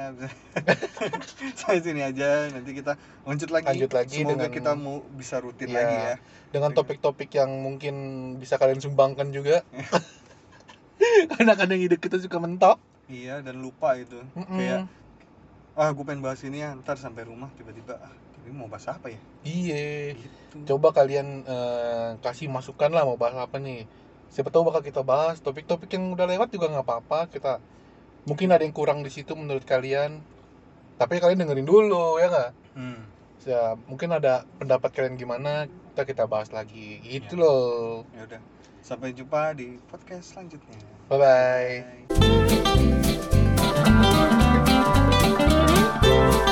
sampai 1.60 1.80
sini 1.84 2.02
aja. 2.02 2.48
Nanti 2.48 2.72
kita 2.72 2.96
lanjut 3.28 3.52
lagi. 3.52 3.68
Lanjut 3.68 3.92
lagi 3.92 4.24
Semoga 4.24 4.48
dengan- 4.48 4.56
kita 4.56 4.72
mau 4.74 5.04
bisa 5.12 5.44
rutin 5.44 5.68
Iya. 5.68 5.76
lagi 5.76 5.96
ya. 6.00 6.16
Dengan 6.50 6.72
topik-topik 6.72 7.30
yang 7.36 7.52
mungkin 7.60 7.96
bisa 8.40 8.56
kalian 8.56 8.80
sumbangkan 8.80 9.30
juga. 9.30 9.68
Karena 11.36 11.54
kadang 11.60 11.78
ide 11.78 12.00
kita 12.00 12.16
suka 12.16 12.40
mentok. 12.40 12.80
Iya 13.12 13.44
dan 13.44 13.60
lupa 13.60 14.00
itu. 14.00 14.24
Mm-mm. 14.32 14.56
Kayak 14.56 14.88
ah 15.72 15.88
gue 15.92 16.04
pengen 16.04 16.24
bahas 16.24 16.40
ini 16.48 16.64
ya. 16.64 16.72
Ntar 16.74 16.96
sampai 16.96 17.28
rumah 17.28 17.52
tiba-tiba 17.54 18.00
tapi 18.42 18.58
mau 18.58 18.66
bahas 18.66 18.90
apa 18.90 19.14
ya? 19.14 19.22
Iya. 19.46 20.18
Gitu. 20.18 20.66
Coba 20.66 20.90
kalian 20.92 21.46
eh, 21.46 22.10
kasih 22.20 22.50
masukan 22.50 22.90
lah 22.90 23.06
mau 23.06 23.16
bahas 23.16 23.38
apa 23.38 23.62
nih. 23.62 23.86
Siapa 24.34 24.50
tahu 24.50 24.66
bakal 24.66 24.82
kita 24.82 25.06
bahas 25.06 25.38
topik-topik 25.40 25.94
yang 25.94 26.10
udah 26.10 26.26
lewat 26.26 26.50
juga 26.50 26.74
nggak 26.74 26.82
apa-apa. 26.82 27.30
Kita 27.30 27.62
mungkin 28.26 28.50
ada 28.50 28.66
yang 28.66 28.74
kurang 28.74 29.06
di 29.06 29.14
situ 29.14 29.38
menurut 29.38 29.62
kalian. 29.62 30.26
Tapi 30.98 31.22
kalian 31.22 31.46
dengerin 31.46 31.70
dulu 31.70 32.18
ya 32.18 32.28
nggak? 32.34 32.52
Hmm. 32.74 33.02
Ya, 33.42 33.78
mungkin 33.86 34.10
ada 34.10 34.46
pendapat 34.58 34.90
kalian 34.94 35.18
gimana 35.18 35.66
kita 35.94 36.02
kita 36.06 36.24
bahas 36.26 36.50
lagi 36.50 36.98
gitu 37.02 37.38
Ya. 37.38 37.42
loh. 37.46 38.06
Ya 38.18 38.26
udah. 38.26 38.42
Sampai 38.82 39.14
jumpa 39.14 39.54
di 39.54 39.78
podcast 39.86 40.34
selanjutnya. 40.34 40.82
Bye 41.10 41.18
bye. 41.22 41.86
Bye. 46.02 46.50